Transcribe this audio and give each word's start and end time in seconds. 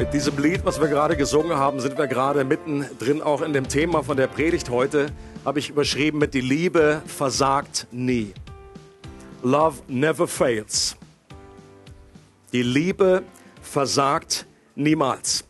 Mit 0.00 0.14
diesem 0.14 0.38
Lied, 0.38 0.64
was 0.64 0.80
wir 0.80 0.88
gerade 0.88 1.14
gesungen 1.14 1.58
haben, 1.58 1.78
sind 1.78 1.98
wir 1.98 2.06
gerade 2.06 2.42
mittendrin 2.42 3.20
auch 3.20 3.42
in 3.42 3.52
dem 3.52 3.68
Thema 3.68 4.02
von 4.02 4.16
der 4.16 4.28
Predigt 4.28 4.70
heute. 4.70 5.12
Habe 5.44 5.58
ich 5.58 5.68
überschrieben 5.68 6.18
mit 6.18 6.32
Die 6.32 6.40
Liebe 6.40 7.02
versagt 7.04 7.86
nie. 7.90 8.32
Love 9.42 9.82
never 9.88 10.26
fails. 10.26 10.96
Die 12.54 12.62
Liebe 12.62 13.24
versagt 13.60 14.46
niemals. 14.74 15.44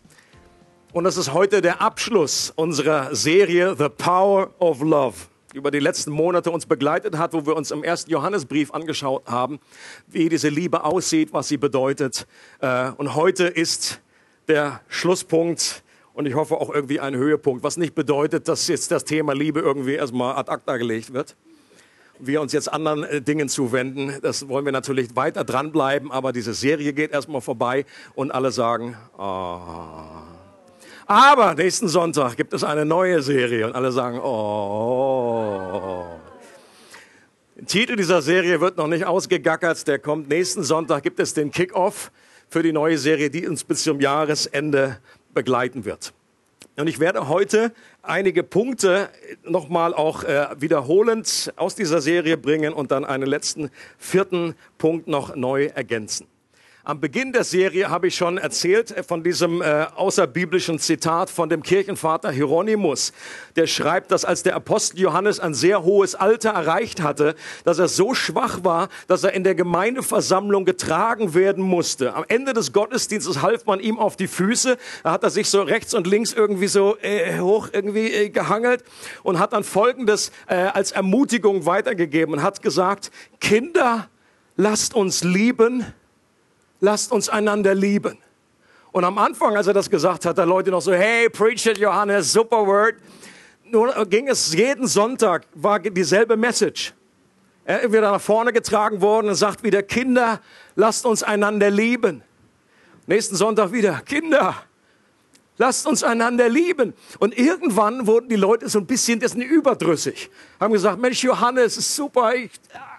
Und 0.92 1.04
das 1.04 1.16
ist 1.16 1.32
heute 1.32 1.60
der 1.60 1.80
Abschluss 1.80 2.52
unserer 2.56 3.14
Serie 3.14 3.76
The 3.78 3.88
Power 3.88 4.50
of 4.58 4.82
Love 4.82 5.14
über 5.54 5.70
die 5.70 5.78
letzten 5.78 6.10
Monate 6.10 6.50
uns 6.50 6.66
begleitet 6.66 7.16
hat, 7.16 7.34
wo 7.34 7.46
wir 7.46 7.54
uns 7.54 7.70
im 7.70 7.84
ersten 7.84 8.10
Johannesbrief 8.10 8.74
angeschaut 8.74 9.28
haben, 9.28 9.60
wie 10.08 10.28
diese 10.28 10.48
Liebe 10.48 10.82
aussieht, 10.82 11.32
was 11.32 11.46
sie 11.46 11.56
bedeutet. 11.56 12.26
Äh, 12.60 12.90
und 12.96 13.14
heute 13.14 13.44
ist 13.44 14.00
der 14.50 14.80
Schlusspunkt 14.88 15.82
und 16.12 16.26
ich 16.26 16.34
hoffe 16.34 16.56
auch 16.56 16.74
irgendwie 16.74 16.98
ein 17.00 17.14
Höhepunkt, 17.14 17.62
was 17.62 17.76
nicht 17.76 17.94
bedeutet, 17.94 18.48
dass 18.48 18.66
jetzt 18.66 18.90
das 18.90 19.04
Thema 19.04 19.32
Liebe 19.32 19.60
irgendwie 19.60 19.94
erstmal 19.94 20.36
ad 20.36 20.50
acta 20.50 20.76
gelegt 20.76 21.12
wird. 21.12 21.36
Wir 22.18 22.42
uns 22.42 22.52
jetzt 22.52 22.70
anderen 22.70 23.04
äh, 23.04 23.22
Dingen 23.22 23.48
zuwenden. 23.48 24.18
Das 24.20 24.48
wollen 24.48 24.64
wir 24.64 24.72
natürlich 24.72 25.14
weiter 25.16 25.44
dranbleiben, 25.44 26.10
aber 26.10 26.32
diese 26.32 26.52
Serie 26.52 26.92
geht 26.92 27.12
erstmal 27.12 27.40
vorbei 27.40 27.86
und 28.14 28.32
alle 28.32 28.50
sagen, 28.50 28.96
oh. 29.16 29.60
Aber 31.06 31.54
nächsten 31.54 31.88
Sonntag 31.88 32.36
gibt 32.36 32.52
es 32.52 32.62
eine 32.64 32.84
neue 32.84 33.22
Serie 33.22 33.66
und 33.66 33.74
alle 33.74 33.92
sagen, 33.92 34.18
oh. 34.18 36.06
Der 37.54 37.66
Titel 37.66 37.94
dieser 37.96 38.20
Serie 38.20 38.60
wird 38.60 38.76
noch 38.76 38.88
nicht 38.88 39.06
ausgegackert, 39.06 39.86
der 39.86 40.00
kommt 40.00 40.28
nächsten 40.28 40.64
Sonntag, 40.64 41.04
gibt 41.04 41.20
es 41.20 41.34
den 41.34 41.52
Kickoff 41.52 42.10
für 42.50 42.62
die 42.62 42.72
neue 42.72 42.98
Serie, 42.98 43.30
die 43.30 43.46
uns 43.46 43.64
bis 43.64 43.84
zum 43.84 44.00
Jahresende 44.00 44.98
begleiten 45.32 45.84
wird. 45.84 46.12
Und 46.76 46.88
ich 46.88 46.98
werde 46.98 47.28
heute 47.28 47.72
einige 48.02 48.42
Punkte 48.42 49.10
nochmal 49.44 49.94
auch 49.94 50.24
äh, 50.24 50.48
wiederholend 50.58 51.52
aus 51.56 51.74
dieser 51.74 52.00
Serie 52.00 52.36
bringen 52.36 52.72
und 52.72 52.90
dann 52.90 53.04
einen 53.04 53.26
letzten 53.26 53.70
vierten 53.98 54.54
Punkt 54.78 55.06
noch 55.06 55.36
neu 55.36 55.66
ergänzen. 55.66 56.26
Am 56.90 56.98
Beginn 56.98 57.32
der 57.32 57.44
Serie 57.44 57.88
habe 57.88 58.08
ich 58.08 58.16
schon 58.16 58.36
erzählt 58.36 58.90
äh, 58.90 59.04
von 59.04 59.22
diesem 59.22 59.62
äh, 59.62 59.86
außerbiblischen 59.94 60.80
Zitat 60.80 61.30
von 61.30 61.48
dem 61.48 61.62
Kirchenvater 61.62 62.32
Hieronymus. 62.32 63.12
Der 63.54 63.68
schreibt, 63.68 64.10
dass 64.10 64.24
als 64.24 64.42
der 64.42 64.56
Apostel 64.56 64.98
Johannes 64.98 65.38
ein 65.38 65.54
sehr 65.54 65.84
hohes 65.84 66.16
Alter 66.16 66.50
erreicht 66.50 67.00
hatte, 67.00 67.36
dass 67.62 67.78
er 67.78 67.86
so 67.86 68.12
schwach 68.12 68.64
war, 68.64 68.88
dass 69.06 69.22
er 69.22 69.34
in 69.34 69.44
der 69.44 69.54
Gemeindeversammlung 69.54 70.64
getragen 70.64 71.32
werden 71.32 71.62
musste. 71.62 72.12
Am 72.12 72.24
Ende 72.26 72.54
des 72.54 72.72
Gottesdienstes 72.72 73.40
half 73.40 73.66
man 73.66 73.78
ihm 73.78 73.96
auf 73.96 74.16
die 74.16 74.26
Füße. 74.26 74.76
Da 75.04 75.12
hat 75.12 75.22
er 75.22 75.30
sich 75.30 75.48
so 75.48 75.62
rechts 75.62 75.94
und 75.94 76.08
links 76.08 76.32
irgendwie 76.32 76.66
so 76.66 76.96
äh, 77.02 77.38
hoch 77.38 77.68
irgendwie 77.72 78.12
äh, 78.12 78.30
gehangelt 78.30 78.82
und 79.22 79.38
hat 79.38 79.52
dann 79.52 79.62
Folgendes 79.62 80.32
äh, 80.48 80.56
als 80.56 80.90
Ermutigung 80.90 81.66
weitergegeben 81.66 82.34
und 82.34 82.42
hat 82.42 82.62
gesagt, 82.62 83.12
Kinder, 83.38 84.08
lasst 84.56 84.92
uns 84.96 85.22
lieben 85.22 85.86
lasst 86.80 87.12
uns 87.12 87.28
einander 87.28 87.74
lieben. 87.74 88.18
Und 88.92 89.04
am 89.04 89.18
Anfang, 89.18 89.56
als 89.56 89.66
er 89.66 89.74
das 89.74 89.88
gesagt 89.88 90.26
hat, 90.26 90.38
da 90.38 90.44
Leute 90.44 90.70
noch 90.70 90.82
so, 90.82 90.92
hey, 90.92 91.28
preach 91.30 91.66
it, 91.66 91.78
Johannes, 91.78 92.32
super 92.32 92.66
word. 92.66 92.96
Nur 93.64 94.04
ging 94.06 94.28
es 94.28 94.52
jeden 94.52 94.88
Sonntag, 94.88 95.46
war 95.54 95.78
dieselbe 95.78 96.36
Message. 96.36 96.92
Er 97.64 97.92
wird 97.92 98.02
nach 98.02 98.20
vorne 98.20 98.52
getragen 98.52 99.00
worden 99.00 99.28
und 99.28 99.36
sagt 99.36 99.62
wieder, 99.62 99.82
Kinder, 99.82 100.40
lasst 100.74 101.06
uns 101.06 101.22
einander 101.22 101.70
lieben. 101.70 102.22
Nächsten 103.06 103.36
Sonntag 103.36 103.70
wieder, 103.72 104.00
Kinder, 104.00 104.56
lasst 105.56 105.86
uns 105.86 106.02
einander 106.02 106.48
lieben. 106.48 106.94
Und 107.20 107.38
irgendwann 107.38 108.08
wurden 108.08 108.28
die 108.28 108.36
Leute 108.36 108.68
so 108.68 108.80
ein 108.80 108.86
bisschen 108.86 109.20
dessen 109.20 109.40
überdrüssig. 109.40 110.30
Haben 110.58 110.72
gesagt, 110.72 110.98
Mensch, 110.98 111.22
Johannes, 111.22 111.76
ist 111.76 111.94
super, 111.94 112.34
ich, 112.34 112.50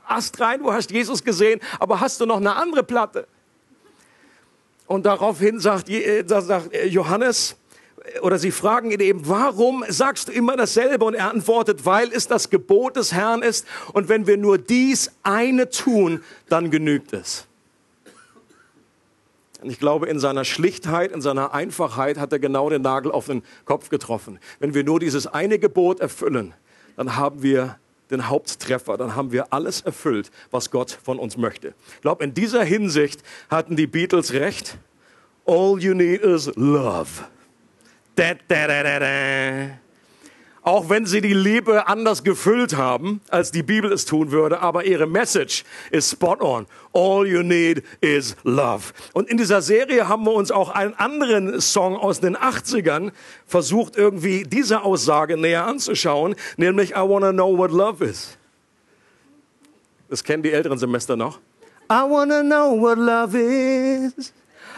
hast 0.06 0.40
rein, 0.40 0.60
du 0.60 0.72
hast 0.72 0.90
Jesus 0.92 1.22
gesehen, 1.22 1.60
aber 1.78 2.00
hast 2.00 2.22
du 2.22 2.26
noch 2.26 2.38
eine 2.38 2.56
andere 2.56 2.84
Platte? 2.84 3.28
Und 4.92 5.06
daraufhin 5.06 5.58
sagt, 5.62 5.90
äh, 5.90 6.20
äh, 6.20 6.88
Johannes, 6.88 7.56
äh, 8.04 8.20
oder 8.20 8.38
sie 8.38 8.52
fragen 8.52 8.92
ihn 8.92 9.00
eben, 9.00 9.22
warum 9.26 9.86
sagst 9.88 10.28
du 10.28 10.34
immer 10.34 10.58
dasselbe? 10.58 11.06
Und 11.06 11.14
er 11.14 11.32
antwortet, 11.32 11.86
weil 11.86 12.12
es 12.12 12.28
das 12.28 12.50
Gebot 12.50 12.98
des 12.98 13.14
Herrn 13.14 13.42
ist. 13.42 13.66
Und 13.94 14.10
wenn 14.10 14.28
wir 14.28 14.36
nur 14.36 14.58
dies 14.58 15.14
eine 15.24 15.70
tun, 15.70 16.22
dann 16.50 16.72
genügt 16.72 17.14
es. 17.14 17.48
Und 19.62 19.70
ich 19.70 19.80
glaube, 19.80 20.08
in 20.08 20.20
seiner 20.20 20.44
Schlichtheit, 20.44 21.14
in 21.14 21.22
seiner 21.22 21.54
Einfachheit 21.54 22.18
hat 22.18 22.34
er 22.34 22.40
genau 22.40 22.70
den 22.70 22.82
Nagel 22.82 23.14
auf 23.14 23.28
den 23.28 23.44
Kopf 23.64 23.88
getroffen. 23.88 24.40
Wenn 24.60 24.74
wir 24.74 24.84
nur 24.84 25.00
dieses 25.00 25.26
eine 25.26 25.58
Gebot 25.58 26.02
erfüllen, 26.02 26.54
dann 26.98 27.16
haben 27.16 27.42
wir 27.44 27.78
den 28.12 28.30
Haupttreffer, 28.30 28.98
dann 28.98 29.16
haben 29.16 29.32
wir 29.32 29.52
alles 29.54 29.82
erfüllt, 29.82 30.32
was 30.52 30.72
Gott 30.72 30.92
von 31.04 31.20
uns 31.20 31.38
möchte. 31.38 31.74
Ich 31.96 32.02
glaube, 32.02 32.24
in 32.24 32.34
dieser 32.34 32.64
Hinsicht 32.64 33.24
hatten 33.50 33.76
die 33.76 33.88
Beatles 33.88 34.34
recht. 34.34 34.78
All 35.46 35.80
you 35.80 35.94
need 35.94 36.22
is 36.22 36.52
love. 36.56 37.10
Da, 38.16 38.34
da, 38.48 38.68
da, 38.68 38.84
da, 38.84 39.00
da. 39.00 39.80
Auch 40.64 40.90
wenn 40.90 41.08
sie 41.08 41.22
die 41.22 41.34
Liebe 41.34 41.88
anders 41.88 42.24
gefüllt 42.24 42.78
haben, 42.78 43.22
als 43.30 43.52
die 43.52 43.64
Bibel 43.64 43.92
es 43.92 44.06
tun 44.06 44.30
würde, 44.30 44.60
aber 44.60 44.86
ihre 44.86 45.08
Message 45.08 45.64
ist 45.90 46.12
spot 46.12 46.38
on. 46.40 46.68
All 46.94 47.26
you 47.26 47.42
need 47.42 47.84
is 48.00 48.36
love. 48.44 48.94
Und 49.14 49.28
in 49.28 49.38
dieser 49.38 49.64
Serie 49.64 50.08
haben 50.08 50.24
wir 50.24 50.34
uns 50.34 50.52
auch 50.52 50.70
einen 50.70 50.94
anderen 50.94 51.60
Song 51.62 51.96
aus 51.96 52.20
den 52.20 52.38
80ern 52.38 53.12
versucht, 53.48 53.96
irgendwie 53.98 54.44
diese 54.44 54.84
Aussage 54.84 55.36
näher 55.36 55.66
anzuschauen, 55.66 56.36
nämlich 56.58 56.92
I 56.92 57.00
wanna 57.00 57.32
know 57.32 57.58
what 57.58 57.72
love 57.72 58.06
is. 58.06 58.38
Das 60.10 60.24
kennen 60.24 60.44
die 60.44 60.52
älteren 60.52 60.78
Semester 60.78 61.16
noch. 61.16 61.40
I 61.90 62.04
wanna 62.08 62.42
know 62.44 62.80
what 62.80 63.00
love 63.00 63.36
is. 63.36 64.32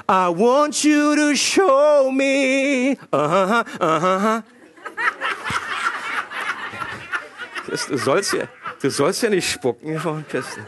I 0.09 0.29
want 0.29 0.81
you 0.83 1.13
to 1.15 1.35
show 1.35 2.09
me. 2.09 2.97
Uh 3.11 3.19
-huh, 3.19 3.65
uh 3.79 4.03
-huh. 4.03 4.43
Du 7.73 7.97
sollst 7.97 8.33
ja, 8.33 8.47
du 8.81 8.89
sollst 8.89 9.23
ja 9.23 9.29
nicht 9.29 9.49
spucken, 9.49 9.99
Kirsten. 10.29 10.65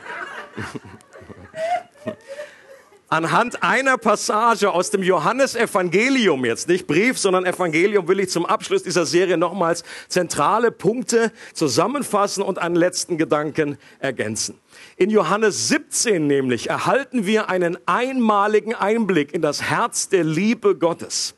Anhand 3.07 3.61
einer 3.61 3.99
Passage 3.99 4.71
aus 4.71 4.89
dem 4.89 5.03
Johannesevangelium, 5.03 6.43
jetzt 6.43 6.67
nicht 6.67 6.87
Brief, 6.87 7.19
sondern 7.19 7.45
Evangelium, 7.45 8.07
will 8.07 8.19
ich 8.19 8.29
zum 8.31 8.47
Abschluss 8.47 8.81
dieser 8.81 9.05
Serie 9.05 9.37
nochmals 9.37 9.83
zentrale 10.07 10.71
Punkte 10.71 11.31
zusammenfassen 11.53 12.41
und 12.41 12.57
einen 12.57 12.75
letzten 12.75 13.19
Gedanken 13.19 13.77
ergänzen. 13.99 14.59
In 14.97 15.11
Johannes 15.11 15.67
17 15.67 16.25
nämlich 16.25 16.71
erhalten 16.71 17.27
wir 17.27 17.49
einen 17.49 17.77
einmaligen 17.85 18.73
Einblick 18.73 19.31
in 19.31 19.43
das 19.43 19.61
Herz 19.61 20.09
der 20.09 20.23
Liebe 20.23 20.75
Gottes. 20.75 21.35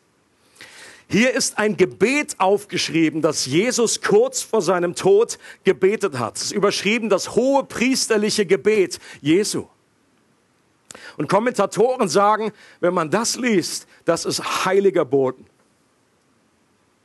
Hier 1.10 1.34
ist 1.34 1.58
ein 1.58 1.78
Gebet 1.78 2.36
aufgeschrieben, 2.38 3.22
das 3.22 3.46
Jesus 3.46 4.02
kurz 4.02 4.42
vor 4.42 4.62
seinem 4.62 4.94
Tod 4.94 5.40
gebetet 5.64 6.20
hat. 6.20 6.36
Es 6.36 6.44
ist 6.44 6.52
überschrieben 6.52 7.10
das 7.10 7.36
hohe 7.36 7.64
priesterliche 7.64 8.46
Gebet 8.46 9.00
Jesu. 9.22 9.68
Und 11.16 11.30
Kommentatoren 11.30 12.10
sagen, 12.10 12.52
wenn 12.82 12.94
man 12.94 13.10
das 13.10 13.38
liest, 13.38 13.88
das 14.06 14.26
ist 14.26 14.66
heiliger 14.66 15.06
Boden. 15.06 15.46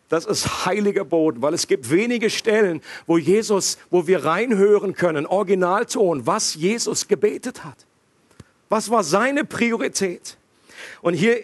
Das 0.09 0.27
ist 0.27 0.67
heiliger 0.67 1.05
Boden, 1.05 1.41
weil 1.41 1.55
es 1.55 1.67
gibt 1.67 1.89
wenige 1.91 2.29
Stellen, 2.29 2.83
wo 3.07 3.17
Jesus, 3.17 3.79
wo 3.89 4.07
wir 4.07 4.25
reinhören 4.25 4.95
können, 4.95 5.27
Originalton, 5.27 6.27
was 6.27 6.55
Jesus 6.55 7.09
gebetet 7.09 7.65
hat. 7.65 7.87
Was 8.69 8.91
war 8.91 9.05
seine 9.05 9.45
Priorität? 9.45 10.37
Und 11.01 11.15
hier 11.15 11.41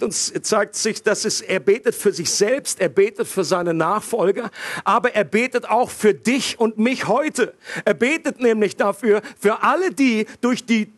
uns, 0.00 0.32
zeigt 0.42 0.74
sich, 0.74 1.02
dass 1.02 1.24
es, 1.24 1.40
er 1.40 1.60
betet 1.60 1.94
für 1.94 2.12
sich 2.12 2.30
selbst, 2.30 2.80
er 2.80 2.88
betet 2.88 3.28
für 3.28 3.44
seine 3.44 3.74
Nachfolger, 3.74 4.50
aber 4.84 5.14
er 5.14 5.24
betet 5.24 5.68
auch 5.68 5.90
für 5.90 6.14
dich 6.14 6.58
und 6.58 6.78
mich 6.78 7.06
heute. 7.06 7.54
Er 7.84 7.94
betet 7.94 8.40
nämlich 8.40 8.76
dafür, 8.76 9.22
für 9.38 9.62
alle 9.62 9.92
die 9.92 10.26
durch 10.40 10.64
die 10.64 10.92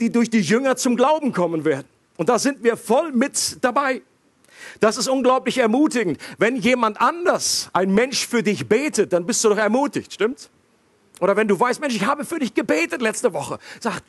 die 0.00 0.10
durch 0.10 0.30
die 0.30 0.40
Jünger 0.40 0.76
zum 0.76 0.96
Glauben 0.96 1.32
kommen 1.32 1.64
werden. 1.64 1.86
Und 2.16 2.28
da 2.28 2.38
sind 2.38 2.64
wir 2.64 2.76
voll 2.76 3.12
mit 3.12 3.58
dabei. 3.62 4.02
Das 4.80 4.96
ist 4.96 5.08
unglaublich 5.08 5.58
ermutigend. 5.58 6.18
Wenn 6.38 6.56
jemand 6.56 7.00
anders, 7.00 7.70
ein 7.72 7.92
Mensch 7.92 8.26
für 8.26 8.42
dich 8.42 8.68
betet, 8.68 9.12
dann 9.12 9.26
bist 9.26 9.42
du 9.44 9.50
doch 9.50 9.58
ermutigt, 9.58 10.12
stimmt's? 10.12 10.50
Oder 11.20 11.36
wenn 11.36 11.48
du 11.48 11.58
weißt, 11.58 11.80
Mensch, 11.80 11.94
ich 11.94 12.06
habe 12.06 12.24
für 12.24 12.38
dich 12.38 12.54
gebetet 12.54 13.02
letzte 13.02 13.32
Woche, 13.32 13.58
sag, 13.78 14.00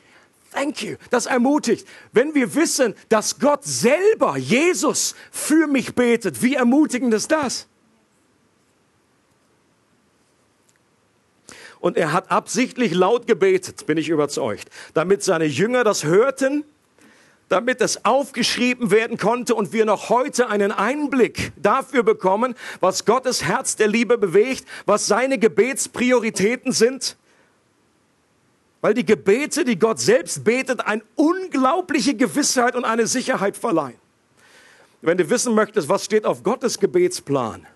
thank 0.52 0.82
you. 0.82 0.96
Das 1.10 1.26
ermutigt. 1.26 1.86
Wenn 2.12 2.34
wir 2.34 2.54
wissen, 2.54 2.94
dass 3.08 3.38
Gott 3.38 3.64
selber, 3.64 4.36
Jesus, 4.36 5.14
für 5.30 5.66
mich 5.66 5.94
betet, 5.94 6.42
wie 6.42 6.54
ermutigend 6.54 7.12
ist 7.14 7.30
das? 7.30 7.66
Und 11.80 11.96
er 11.96 12.12
hat 12.12 12.30
absichtlich 12.30 12.94
laut 12.94 13.26
gebetet, 13.26 13.86
bin 13.86 13.98
ich 13.98 14.08
überzeugt, 14.08 14.68
damit 14.94 15.24
seine 15.24 15.46
Jünger 15.46 15.82
das 15.82 16.04
hörten, 16.04 16.64
damit 17.48 17.80
es 17.80 18.04
aufgeschrieben 18.04 18.90
werden 18.92 19.18
konnte 19.18 19.56
und 19.56 19.72
wir 19.72 19.84
noch 19.84 20.08
heute 20.08 20.48
einen 20.48 20.70
Einblick 20.70 21.52
dafür 21.56 22.04
bekommen, 22.04 22.54
was 22.78 23.04
Gottes 23.04 23.42
Herz 23.42 23.76
der 23.76 23.88
Liebe 23.88 24.16
bewegt, 24.16 24.64
was 24.86 25.06
seine 25.06 25.38
Gebetsprioritäten 25.38 26.70
sind. 26.70 27.16
Weil 28.82 28.92
die 28.92 29.06
Gebete, 29.06 29.64
die 29.64 29.78
Gott 29.78 30.00
selbst 30.00 30.44
betet, 30.44 30.84
eine 30.84 31.02
unglaubliche 31.14 32.14
Gewissheit 32.14 32.74
und 32.76 32.84
eine 32.84 33.06
Sicherheit 33.06 33.56
verleihen. 33.56 33.98
Wenn 35.00 35.16
du 35.16 35.30
wissen 35.30 35.54
möchtest, 35.54 35.88
was 35.88 36.04
steht 36.04 36.26
auf 36.26 36.42
Gottes 36.42 36.78
Gebetsplan, 36.78 37.66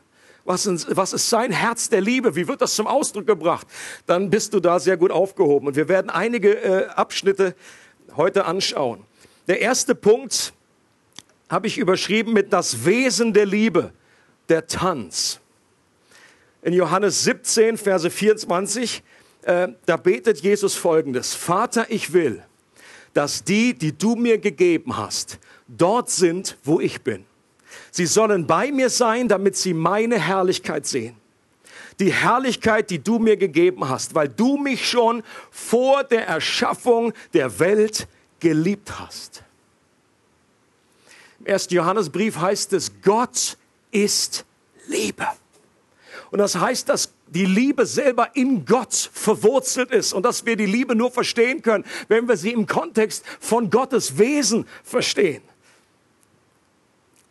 was 0.44 0.66
ist, 0.66 0.96
was 0.96 1.12
ist 1.12 1.28
sein 1.28 1.50
Herz 1.50 1.88
der 1.88 2.00
Liebe? 2.00 2.36
Wie 2.36 2.46
wird 2.46 2.60
das 2.60 2.74
zum 2.74 2.86
Ausdruck 2.86 3.26
gebracht? 3.26 3.66
Dann 4.06 4.30
bist 4.30 4.54
du 4.54 4.60
da 4.60 4.78
sehr 4.78 4.96
gut 4.96 5.10
aufgehoben. 5.10 5.66
Und 5.66 5.76
wir 5.76 5.88
werden 5.88 6.08
einige 6.08 6.54
äh, 6.54 6.86
Abschnitte 6.86 7.56
heute 8.16 8.44
anschauen. 8.44 9.04
Der 9.48 9.60
erste 9.60 9.94
Punkt 9.94 10.52
habe 11.48 11.66
ich 11.66 11.78
überschrieben 11.78 12.32
mit 12.32 12.52
das 12.52 12.84
Wesen 12.84 13.32
der 13.32 13.46
Liebe, 13.46 13.92
der 14.48 14.66
Tanz. 14.66 15.40
In 16.62 16.72
Johannes 16.72 17.24
17, 17.24 17.76
Verse 17.76 18.08
24, 18.08 19.02
äh, 19.46 19.68
da 19.86 19.96
betet 19.96 20.40
Jesus 20.40 20.74
folgendes. 20.74 21.34
Vater, 21.34 21.86
ich 21.88 22.12
will, 22.12 22.42
dass 23.14 23.44
die, 23.44 23.74
die 23.74 23.96
du 23.96 24.14
mir 24.14 24.38
gegeben 24.38 24.96
hast, 24.96 25.38
dort 25.66 26.10
sind, 26.10 26.56
wo 26.64 26.80
ich 26.80 27.00
bin 27.02 27.24
Sie 27.96 28.04
sollen 28.04 28.46
bei 28.46 28.70
mir 28.72 28.90
sein, 28.90 29.26
damit 29.26 29.56
sie 29.56 29.72
meine 29.72 30.18
Herrlichkeit 30.18 30.86
sehen. 30.86 31.16
Die 31.98 32.12
Herrlichkeit, 32.12 32.90
die 32.90 32.98
du 32.98 33.18
mir 33.18 33.38
gegeben 33.38 33.88
hast, 33.88 34.14
weil 34.14 34.28
du 34.28 34.58
mich 34.58 34.86
schon 34.86 35.22
vor 35.50 36.04
der 36.04 36.26
Erschaffung 36.28 37.14
der 37.32 37.58
Welt 37.58 38.06
geliebt 38.38 38.98
hast. 38.98 39.42
Im 41.40 41.46
ersten 41.46 41.74
Johannesbrief 41.74 42.36
heißt 42.36 42.74
es, 42.74 42.92
Gott 43.02 43.56
ist 43.92 44.44
Liebe. 44.88 45.26
Und 46.30 46.38
das 46.38 46.54
heißt, 46.54 46.90
dass 46.90 47.14
die 47.36 47.44
Liebe 47.44 47.84
selber 47.84 48.30
in 48.34 48.64
Gott 48.64 49.10
verwurzelt 49.12 49.90
ist 49.90 50.14
und 50.14 50.22
dass 50.22 50.46
wir 50.46 50.56
die 50.56 50.64
Liebe 50.64 50.96
nur 50.96 51.10
verstehen 51.10 51.60
können, 51.60 51.84
wenn 52.08 52.26
wir 52.26 52.38
sie 52.38 52.50
im 52.50 52.66
Kontext 52.66 53.26
von 53.40 53.68
Gottes 53.68 54.16
Wesen 54.16 54.66
verstehen. 54.82 55.42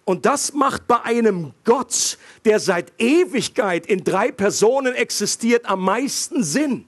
Und 0.03 0.27
das 0.27 0.53
macht 0.53 0.85
bei 0.85 1.01
einem 1.01 1.53
Gott, 1.63 2.19
der 2.45 2.59
seit 2.59 2.93
Ewigkeit 3.01 3.87
in 3.87 4.03
drei 4.03 4.31
Personen 4.31 4.93
existiert, 4.93 5.65
am 5.65 5.81
meisten 5.81 6.43
Sinn. 6.43 6.87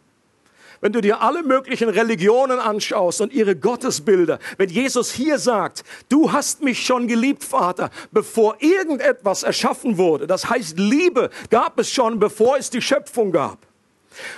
Wenn 0.81 0.93
du 0.93 1.01
dir 1.01 1.21
alle 1.21 1.43
möglichen 1.43 1.89
Religionen 1.89 2.59
anschaust 2.59 3.21
und 3.21 3.33
ihre 3.33 3.55
Gottesbilder, 3.55 4.39
wenn 4.57 4.69
Jesus 4.69 5.11
hier 5.11 5.39
sagt, 5.39 5.83
du 6.09 6.31
hast 6.31 6.61
mich 6.61 6.85
schon 6.85 7.07
geliebt, 7.07 7.43
Vater, 7.43 7.89
bevor 8.11 8.57
irgendetwas 8.59 9.43
erschaffen 9.43 9.97
wurde, 9.97 10.27
das 10.27 10.49
heißt, 10.49 10.77
Liebe 10.77 11.29
gab 11.49 11.79
es 11.79 11.91
schon, 11.91 12.19
bevor 12.19 12.57
es 12.57 12.69
die 12.69 12.81
Schöpfung 12.81 13.31
gab. 13.31 13.59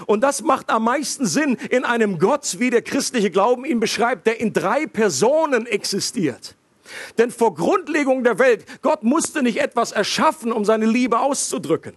Und 0.05 0.21
das 0.21 0.41
macht 0.41 0.69
am 0.69 0.83
meisten 0.83 1.25
Sinn 1.25 1.57
in 1.69 1.85
einem 1.85 2.19
Gott, 2.19 2.57
wie 2.59 2.69
der 2.69 2.81
christliche 2.81 3.31
Glauben 3.31 3.65
ihn 3.65 3.79
beschreibt, 3.79 4.27
der 4.27 4.39
in 4.39 4.53
drei 4.53 4.85
Personen 4.87 5.65
existiert. 5.65 6.55
Denn 7.17 7.31
vor 7.31 7.53
Grundlegung 7.53 8.23
der 8.23 8.39
Welt, 8.39 8.65
Gott 8.81 9.03
musste 9.03 9.43
nicht 9.43 9.59
etwas 9.59 9.91
erschaffen, 9.91 10.51
um 10.51 10.65
seine 10.65 10.85
Liebe 10.85 11.19
auszudrücken. 11.19 11.93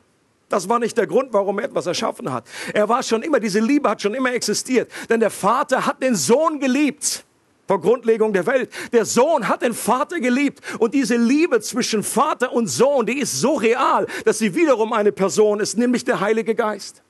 Das 0.52 0.69
war 0.69 0.78
nicht 0.78 0.99
der 0.99 1.06
Grund, 1.06 1.32
warum 1.32 1.58
er 1.60 1.64
etwas 1.64 1.87
erschaffen 1.87 2.31
hat. 2.31 2.46
Er 2.75 2.87
war 2.87 3.02
schon 3.02 3.22
immer, 3.22 3.40
diese 3.40 3.58
Liebe 3.58 3.88
hat 3.88 4.02
schon 4.02 4.12
immer 4.12 4.34
existiert. 4.34 4.93
Denn 5.08 5.19
der 5.19 5.31
Vater 5.31 5.87
hat 5.87 6.02
den 6.02 6.14
Sohn 6.14 6.60
geliebt. 6.60 7.25
Vor 7.66 7.81
Grundlegung 7.81 8.34
der 8.34 8.44
Welt. 8.44 8.70
Der 8.93 9.06
Sohn 9.06 9.49
hat 9.49 9.62
den 9.62 9.72
Vater 9.72 10.20
geliebt. 10.20 10.60
Und 10.78 10.93
diese 10.93 11.16
Liebe 11.16 11.62
zwischen 11.62 12.02
Vater 12.02 12.52
und 12.52 12.66
Sohn, 12.66 13.06
die 13.06 13.19
ist 13.19 13.40
so 13.40 13.54
real, 13.54 14.06
dass 14.26 14.40
sie 14.40 14.54
wiederum 14.54 14.93
eine 14.93 15.10
Person 15.10 15.58
ist, 15.58 15.78
nämlich 15.78 16.04
der 16.04 16.20
Heilige 16.20 16.55
Geist. 16.55 17.02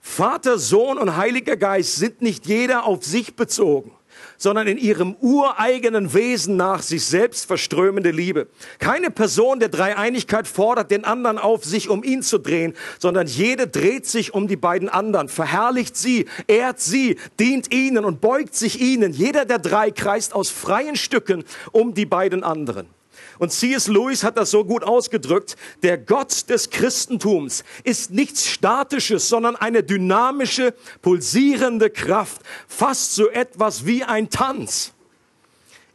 Vater, 0.00 0.58
Sohn 0.58 0.98
und 0.98 1.16
Heiliger 1.16 1.56
Geist 1.56 1.96
sind 1.96 2.20
nicht 2.20 2.46
jeder 2.46 2.84
auf 2.84 3.04
sich 3.04 3.36
bezogen, 3.36 3.92
sondern 4.38 4.66
in 4.66 4.78
ihrem 4.78 5.16
ureigenen 5.20 6.14
Wesen 6.14 6.56
nach 6.56 6.82
sich 6.82 7.04
selbst 7.04 7.46
verströmende 7.46 8.10
Liebe. 8.10 8.48
Keine 8.78 9.10
Person 9.10 9.60
der 9.60 9.68
Dreieinigkeit 9.68 10.46
fordert 10.46 10.90
den 10.90 11.04
anderen 11.04 11.38
auf, 11.38 11.64
sich 11.64 11.88
um 11.88 12.04
ihn 12.04 12.22
zu 12.22 12.38
drehen, 12.38 12.74
sondern 12.98 13.26
jede 13.26 13.66
dreht 13.66 14.06
sich 14.06 14.34
um 14.34 14.48
die 14.48 14.56
beiden 14.56 14.88
anderen, 14.88 15.28
verherrlicht 15.28 15.96
sie, 15.96 16.26
ehrt 16.46 16.80
sie, 16.80 17.16
dient 17.38 17.72
ihnen 17.72 18.04
und 18.04 18.20
beugt 18.20 18.54
sich 18.54 18.80
ihnen. 18.80 19.12
Jeder 19.12 19.44
der 19.44 19.58
drei 19.58 19.90
kreist 19.90 20.34
aus 20.34 20.50
freien 20.50 20.96
Stücken 20.96 21.44
um 21.72 21.94
die 21.94 22.06
beiden 22.06 22.44
anderen. 22.44 22.93
Und 23.38 23.52
C.S. 23.52 23.88
Lewis 23.88 24.22
hat 24.22 24.36
das 24.36 24.50
so 24.50 24.64
gut 24.64 24.84
ausgedrückt. 24.84 25.56
Der 25.82 25.98
Gott 25.98 26.48
des 26.48 26.70
Christentums 26.70 27.64
ist 27.82 28.10
nichts 28.10 28.48
Statisches, 28.48 29.28
sondern 29.28 29.56
eine 29.56 29.82
dynamische, 29.82 30.74
pulsierende 31.02 31.90
Kraft. 31.90 32.42
Fast 32.68 33.14
so 33.14 33.28
etwas 33.28 33.86
wie 33.86 34.04
ein 34.04 34.30
Tanz. 34.30 34.92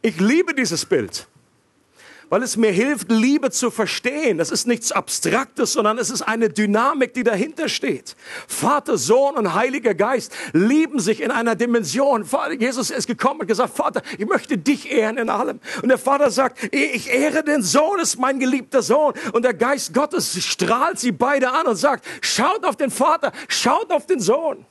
Ich 0.02 0.18
liebe 0.20 0.54
dieses 0.54 0.84
Bild 0.84 1.26
weil 2.30 2.44
es 2.44 2.56
mir 2.56 2.70
hilft, 2.70 3.10
Liebe 3.10 3.50
zu 3.50 3.70
verstehen. 3.70 4.38
Das 4.38 4.50
ist 4.50 4.66
nichts 4.66 4.92
Abstraktes, 4.92 5.74
sondern 5.74 5.98
es 5.98 6.10
ist 6.10 6.22
eine 6.22 6.48
Dynamik, 6.48 7.12
die 7.12 7.24
dahinter 7.24 7.68
steht. 7.68 8.16
Vater, 8.46 8.96
Sohn 8.96 9.34
und 9.34 9.52
Heiliger 9.54 9.94
Geist 9.94 10.32
lieben 10.52 11.00
sich 11.00 11.20
in 11.20 11.32
einer 11.32 11.56
Dimension. 11.56 12.24
Jesus 12.58 12.90
ist 12.90 13.08
gekommen 13.08 13.40
und 13.40 13.48
gesagt, 13.48 13.76
Vater, 13.76 14.02
ich 14.16 14.26
möchte 14.26 14.56
dich 14.56 14.90
ehren 14.92 15.18
in 15.18 15.28
allem. 15.28 15.58
Und 15.82 15.88
der 15.88 15.98
Vater 15.98 16.30
sagt, 16.30 16.72
ich 16.72 17.12
ehre 17.12 17.42
den 17.42 17.62
Sohn, 17.62 17.98
ist 17.98 18.18
mein 18.18 18.38
geliebter 18.38 18.80
Sohn. 18.80 19.12
Und 19.32 19.44
der 19.44 19.54
Geist 19.54 19.92
Gottes 19.92 20.40
strahlt 20.42 21.00
sie 21.00 21.12
beide 21.12 21.50
an 21.50 21.66
und 21.66 21.76
sagt, 21.76 22.06
schaut 22.20 22.64
auf 22.64 22.76
den 22.76 22.92
Vater, 22.92 23.32
schaut 23.48 23.90
auf 23.90 24.06
den 24.06 24.20
Sohn. 24.20 24.64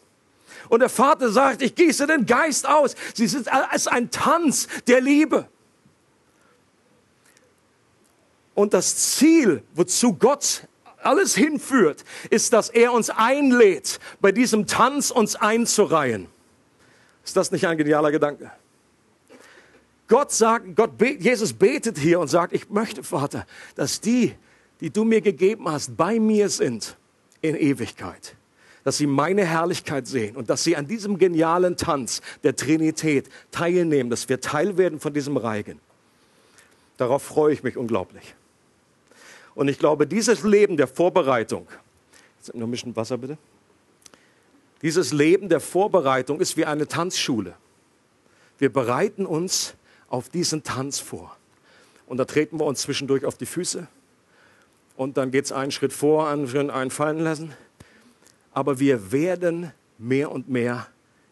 Und 0.70 0.80
der 0.80 0.90
Vater 0.90 1.30
sagt, 1.30 1.62
ich 1.62 1.76
gieße 1.76 2.08
den 2.08 2.26
Geist 2.26 2.70
aus. 2.70 2.96
Sie 3.14 3.28
sind 3.28 3.52
als 3.52 3.88
ein 3.88 4.12
Tanz 4.12 4.68
der 4.88 5.02
Liebe. 5.02 5.50
Und 8.60 8.74
das 8.74 9.14
Ziel, 9.14 9.64
wozu 9.74 10.16
Gott 10.16 10.68
alles 11.02 11.34
hinführt, 11.34 12.04
ist, 12.30 12.52
dass 12.52 12.68
er 12.68 12.92
uns 12.92 13.10
einlädt, 13.10 14.02
bei 14.20 14.34
diesem 14.34 14.68
Tanz 14.68 15.12
uns 15.12 15.38
einzureihen. 15.38 16.28
Ist 17.24 17.38
das 17.38 17.54
nicht 17.54 17.66
ein 17.66 17.78
genialer 17.78 18.12
Gedanke? 18.12 18.52
Gott 20.10 20.34
sagt, 20.34 20.76
Gott, 20.76 20.92
Jesus 21.20 21.54
betet 21.54 21.98
hier 21.98 22.20
und 22.20 22.28
sagt, 22.28 22.52
ich 22.52 22.70
möchte, 22.70 23.02
Vater, 23.02 23.46
dass 23.76 24.02
die, 24.02 24.36
die 24.82 24.90
du 24.90 25.06
mir 25.06 25.22
gegeben 25.22 25.72
hast, 25.72 25.96
bei 25.96 26.20
mir 26.20 26.50
sind 26.50 26.98
in 27.40 27.56
Ewigkeit. 27.56 28.36
Dass 28.84 28.98
sie 28.98 29.08
meine 29.08 29.46
Herrlichkeit 29.46 30.06
sehen 30.06 30.36
und 30.36 30.50
dass 30.50 30.66
sie 30.66 30.76
an 30.76 30.86
diesem 30.86 31.18
genialen 31.18 31.78
Tanz 31.78 32.22
der 32.44 32.58
Trinität 32.58 33.30
teilnehmen, 33.52 34.10
dass 34.10 34.28
wir 34.28 34.42
Teil 34.42 34.78
werden 34.78 35.00
von 35.00 35.14
diesem 35.14 35.38
Reigen. 35.38 35.80
Darauf 36.98 37.24
freue 37.24 37.54
ich 37.54 37.64
mich 37.64 37.78
unglaublich. 37.78 38.36
Und 39.60 39.68
ich 39.68 39.78
glaube, 39.78 40.08
dieses 40.08 40.44
Leben 40.44 40.78
der 40.78 40.88
Vorbereitung, 40.88 41.68
jetzt 42.38 42.56
noch 42.56 42.66
ein 42.66 42.72
bisschen 42.72 42.96
Wasser 42.96 43.18
bitte. 43.18 43.38
Dieses 44.82 45.12
Leben 45.12 45.50
der 45.50 45.60
Vorbereitung 45.60 46.40
ist 46.40 46.56
wie 46.56 46.64
eine 46.64 46.88
Tanzschule. 46.88 47.58
Wir 48.58 48.72
bereiten 48.72 49.26
uns 49.26 49.76
auf 50.08 50.30
diesen 50.30 50.64
Tanz 50.64 51.00
vor. 51.00 51.36
Und 52.08 52.16
da 52.16 52.24
treten 52.24 52.58
wir 52.58 52.66
uns 52.66 52.84
zwischendurch 52.84 53.26
auf 53.26 53.36
die 53.36 53.46
Füße. 53.46 53.86
Und 54.96 55.18
dann 55.18 55.30
geht 55.30 55.44
es 55.44 55.52
einen 55.52 55.72
Schritt 55.72 55.92
vor, 55.92 56.30
einen 56.30 56.48
Schritt 56.48 56.70
einfallen 56.70 57.20
lassen. 57.20 57.54
Aber 58.54 58.80
wir 58.80 59.12
werden 59.12 59.74
mehr 59.98 60.32
und 60.32 60.48
mehr 60.48 60.88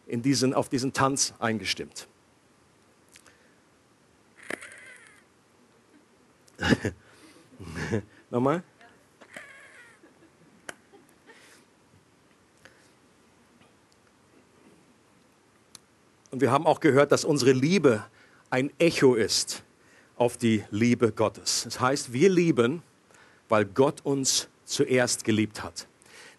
in 0.06 0.20
diesen, 0.20 0.52
auf 0.52 0.68
diesen 0.68 0.92
Tanz 0.92 1.32
eingestimmt. 1.38 2.06
Nochmal? 8.30 8.62
Und 16.30 16.42
wir 16.42 16.50
haben 16.50 16.66
auch 16.66 16.80
gehört, 16.80 17.10
dass 17.10 17.24
unsere 17.24 17.52
Liebe 17.52 18.04
ein 18.50 18.70
Echo 18.78 19.14
ist 19.14 19.62
auf 20.16 20.36
die 20.36 20.64
Liebe 20.70 21.12
Gottes. 21.12 21.62
Das 21.64 21.80
heißt, 21.80 22.12
wir 22.12 22.28
lieben, 22.28 22.82
weil 23.48 23.64
Gott 23.64 24.04
uns 24.04 24.48
zuerst 24.64 25.24
geliebt 25.24 25.62
hat. 25.62 25.86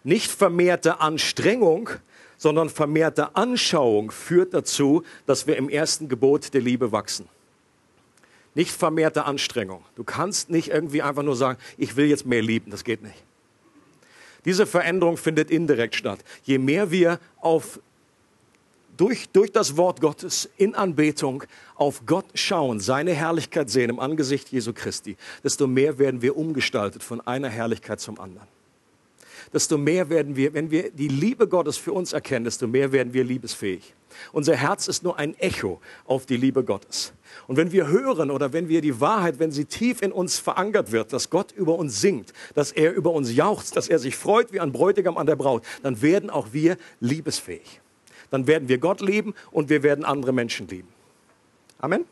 Nicht 0.04 0.30
vermehrte 0.30 1.00
Anstrengung, 1.00 1.90
sondern 2.36 2.70
vermehrte 2.70 3.34
Anschauung 3.34 4.12
führt 4.12 4.54
dazu, 4.54 5.02
dass 5.26 5.46
wir 5.46 5.56
im 5.56 5.68
ersten 5.68 6.08
Gebot 6.08 6.54
der 6.54 6.60
Liebe 6.60 6.92
wachsen. 6.92 7.28
Nicht 8.54 8.72
vermehrte 8.72 9.24
Anstrengung. 9.24 9.84
Du 9.94 10.04
kannst 10.04 10.50
nicht 10.50 10.68
irgendwie 10.68 11.02
einfach 11.02 11.22
nur 11.22 11.36
sagen, 11.36 11.58
ich 11.78 11.96
will 11.96 12.06
jetzt 12.06 12.26
mehr 12.26 12.42
lieben. 12.42 12.70
Das 12.70 12.84
geht 12.84 13.02
nicht. 13.02 13.22
Diese 14.44 14.66
Veränderung 14.66 15.16
findet 15.16 15.50
indirekt 15.50 15.94
statt. 15.94 16.20
Je 16.42 16.58
mehr 16.58 16.90
wir 16.90 17.20
auf, 17.40 17.78
durch, 18.96 19.28
durch 19.28 19.52
das 19.52 19.76
Wort 19.76 20.00
Gottes 20.00 20.48
in 20.56 20.74
Anbetung 20.74 21.44
auf 21.76 22.06
Gott 22.06 22.26
schauen, 22.34 22.80
seine 22.80 23.12
Herrlichkeit 23.12 23.70
sehen 23.70 23.90
im 23.90 24.00
Angesicht 24.00 24.48
Jesu 24.50 24.72
Christi, 24.72 25.16
desto 25.44 25.66
mehr 25.66 25.98
werden 25.98 26.22
wir 26.22 26.36
umgestaltet 26.36 27.02
von 27.02 27.20
einer 27.20 27.48
Herrlichkeit 27.48 28.00
zum 28.00 28.18
anderen 28.18 28.48
desto 29.52 29.78
mehr 29.78 30.08
werden 30.08 30.36
wir, 30.36 30.54
wenn 30.54 30.70
wir 30.70 30.90
die 30.90 31.08
Liebe 31.08 31.48
Gottes 31.48 31.76
für 31.76 31.92
uns 31.92 32.12
erkennen, 32.12 32.44
desto 32.44 32.66
mehr 32.66 32.92
werden 32.92 33.12
wir 33.12 33.24
liebesfähig. 33.24 33.94
Unser 34.32 34.56
Herz 34.56 34.88
ist 34.88 35.02
nur 35.02 35.18
ein 35.18 35.38
Echo 35.38 35.80
auf 36.04 36.26
die 36.26 36.36
Liebe 36.36 36.64
Gottes. 36.64 37.12
Und 37.46 37.56
wenn 37.56 37.72
wir 37.72 37.88
hören 37.88 38.30
oder 38.30 38.52
wenn 38.52 38.68
wir 38.68 38.80
die 38.80 39.00
Wahrheit, 39.00 39.38
wenn 39.38 39.52
sie 39.52 39.64
tief 39.64 40.02
in 40.02 40.12
uns 40.12 40.38
verankert 40.38 40.92
wird, 40.92 41.12
dass 41.12 41.30
Gott 41.30 41.52
über 41.52 41.76
uns 41.76 42.00
singt, 42.00 42.32
dass 42.54 42.72
er 42.72 42.92
über 42.92 43.12
uns 43.12 43.34
jauchzt, 43.34 43.76
dass 43.76 43.88
er 43.88 43.98
sich 43.98 44.16
freut 44.16 44.52
wie 44.52 44.60
ein 44.60 44.72
Bräutigam 44.72 45.16
an 45.16 45.26
der 45.26 45.36
Braut, 45.36 45.64
dann 45.82 46.02
werden 46.02 46.30
auch 46.30 46.48
wir 46.52 46.76
liebesfähig. 47.00 47.80
Dann 48.30 48.46
werden 48.46 48.68
wir 48.68 48.78
Gott 48.78 49.00
lieben 49.00 49.34
und 49.50 49.68
wir 49.68 49.82
werden 49.82 50.04
andere 50.04 50.32
Menschen 50.32 50.68
lieben. 50.68 50.88
Amen. 51.78 52.04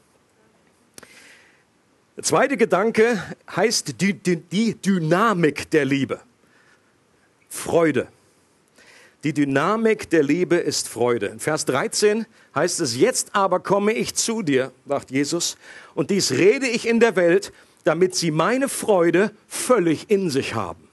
Der 2.17 2.25
zweite 2.25 2.57
Gedanke 2.57 3.23
heißt 3.55 4.01
die, 4.01 4.13
die, 4.15 4.37
die 4.37 4.75
Dynamik 4.75 5.71
der 5.71 5.85
Liebe. 5.85 6.21
Freude. 7.49 8.09
Die 9.25 9.33
Dynamik 9.33 10.11
der 10.11 10.23
Liebe 10.23 10.57
ist 10.57 10.89
Freude. 10.89 11.27
In 11.27 11.41
Vers 11.41 11.65
13 11.65 12.25
heißt 12.55 12.81
es, 12.81 12.97
jetzt 12.97 13.35
aber 13.35 13.59
komme 13.61 13.93
ich 13.93 14.15
zu 14.15 14.43
dir, 14.43 14.71
sagt 14.87 15.11
Jesus, 15.11 15.57
und 15.95 16.11
dies 16.11 16.31
rede 16.31 16.69
ich 16.69 16.87
in 16.87 17.01
der 17.01 17.17
Welt, 17.17 17.53
damit 17.83 18.15
sie 18.15 18.31
meine 18.31 18.69
Freude 18.69 19.33
völlig 19.49 20.09
in 20.11 20.31
sich 20.31 20.55
haben. 20.55 20.89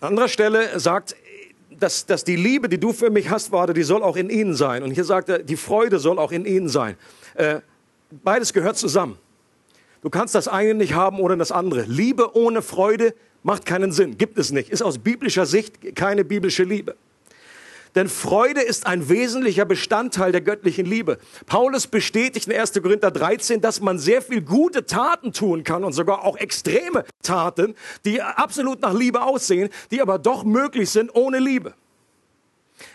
An 0.00 0.08
anderer 0.08 0.28
Stelle 0.28 0.80
sagt, 0.80 1.14
dass, 1.70 2.06
dass 2.06 2.24
die 2.24 2.36
Liebe, 2.36 2.68
die 2.68 2.78
du 2.78 2.92
für 2.92 3.10
mich 3.10 3.30
hast, 3.30 3.52
warte, 3.52 3.74
die 3.74 3.84
soll 3.84 4.02
auch 4.02 4.16
in 4.16 4.30
ihnen 4.30 4.54
sein. 4.54 4.82
Und 4.82 4.90
hier 4.90 5.04
sagt 5.04 5.28
er, 5.28 5.38
die 5.38 5.56
Freude 5.56 6.00
soll 6.00 6.18
auch 6.18 6.32
in 6.32 6.44
ihnen 6.44 6.68
sein. 6.68 6.96
Äh, 7.34 7.60
beides 8.10 8.52
gehört 8.52 8.76
zusammen. 8.76 9.18
Du 10.02 10.10
kannst 10.10 10.34
das 10.34 10.48
eine 10.48 10.74
nicht 10.74 10.94
haben 10.94 11.20
oder 11.20 11.36
das 11.36 11.52
andere. 11.52 11.82
Liebe 11.82 12.36
ohne 12.36 12.62
Freude 12.62 13.14
Macht 13.42 13.66
keinen 13.66 13.92
Sinn, 13.92 14.18
gibt 14.18 14.38
es 14.38 14.52
nicht. 14.52 14.70
Ist 14.70 14.82
aus 14.82 14.98
biblischer 14.98 15.46
Sicht 15.46 15.96
keine 15.96 16.24
biblische 16.24 16.62
Liebe. 16.62 16.96
Denn 17.94 18.08
Freude 18.08 18.62
ist 18.62 18.86
ein 18.86 19.08
wesentlicher 19.08 19.64
Bestandteil 19.66 20.32
der 20.32 20.40
göttlichen 20.40 20.86
Liebe. 20.86 21.18
Paulus 21.46 21.86
bestätigt 21.86 22.46
in 22.48 22.58
1. 22.58 22.72
Korinther 22.80 23.10
13, 23.10 23.60
dass 23.60 23.80
man 23.80 23.98
sehr 23.98 24.22
viel 24.22 24.40
gute 24.40 24.86
Taten 24.86 25.32
tun 25.32 25.62
kann 25.62 25.84
und 25.84 25.92
sogar 25.92 26.24
auch 26.24 26.36
extreme 26.38 27.04
Taten, 27.22 27.74
die 28.04 28.22
absolut 28.22 28.80
nach 28.80 28.94
Liebe 28.94 29.22
aussehen, 29.22 29.68
die 29.90 30.00
aber 30.00 30.18
doch 30.18 30.44
möglich 30.44 30.88
sind 30.88 31.14
ohne 31.14 31.38
Liebe. 31.38 31.74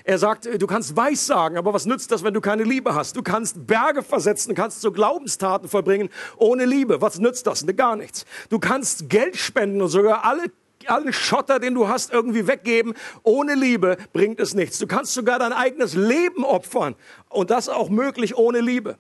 Er 0.04 0.18
sagt, 0.18 0.46
äh, 0.46 0.58
du 0.58 0.68
kannst 0.68 0.96
weiß 0.96 1.26
sagen, 1.26 1.58
aber 1.58 1.74
was 1.74 1.86
nützt 1.86 2.12
das, 2.12 2.24
wenn 2.24 2.34
du 2.34 2.42
keine 2.42 2.64
Liebe 2.64 2.96
hast? 2.96 3.16
Du 3.16 3.24
kannst 3.24 3.68
Berge 3.68 4.04
versetzen, 4.04 4.56
kannst 4.56 4.82
so 4.82 4.92
Glaubenstaten 4.92 5.70
verbringen 5.70 6.10
ohne 6.38 6.66
Liebe. 6.66 7.02
Was 7.02 7.20
nützt 7.20 7.48
das? 7.48 7.64
Ne, 7.64 7.74
gar 7.74 7.96
nichts. 7.96 8.26
Du 8.50 8.60
kannst 8.60 9.10
Geld 9.10 9.38
spenden 9.38 9.82
und 9.82 9.90
sogar 9.90 10.26
alle 10.26 10.52
allen 10.86 11.12
Schotter, 11.12 11.60
den 11.60 11.74
du 11.74 11.88
hast, 11.88 12.14
irgendwie 12.14 12.48
weggeben. 12.48 12.94
Ohne 13.24 13.56
Liebe 13.56 13.98
bringt 14.14 14.40
es 14.40 14.54
nichts. 14.54 14.80
Du 14.80 14.88
kannst 14.88 15.14
sogar 15.14 15.40
dein 15.40 15.52
eigenes 15.52 15.96
Leben 15.96 16.46
opfern. 16.46 16.96
Und 17.30 17.50
das 17.50 17.68
auch 17.68 17.90
möglich 17.90 18.38
ohne 18.38 18.62
Liebe. 18.62 18.98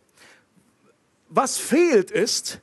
Was 1.29 1.57
fehlt 1.57 2.11
ist, 2.11 2.61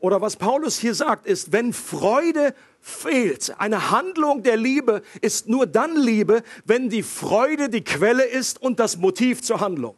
oder 0.00 0.20
was 0.20 0.36
Paulus 0.36 0.78
hier 0.78 0.94
sagt, 0.94 1.26
ist, 1.26 1.52
wenn 1.52 1.72
Freude 1.72 2.54
fehlt. 2.80 3.54
Eine 3.58 3.90
Handlung 3.90 4.42
der 4.42 4.56
Liebe 4.56 5.02
ist 5.20 5.48
nur 5.48 5.66
dann 5.66 5.96
Liebe, 5.96 6.42
wenn 6.64 6.88
die 6.88 7.02
Freude 7.02 7.68
die 7.68 7.84
Quelle 7.84 8.24
ist 8.24 8.60
und 8.60 8.80
das 8.80 8.96
Motiv 8.96 9.42
zur 9.42 9.60
Handlung. 9.60 9.96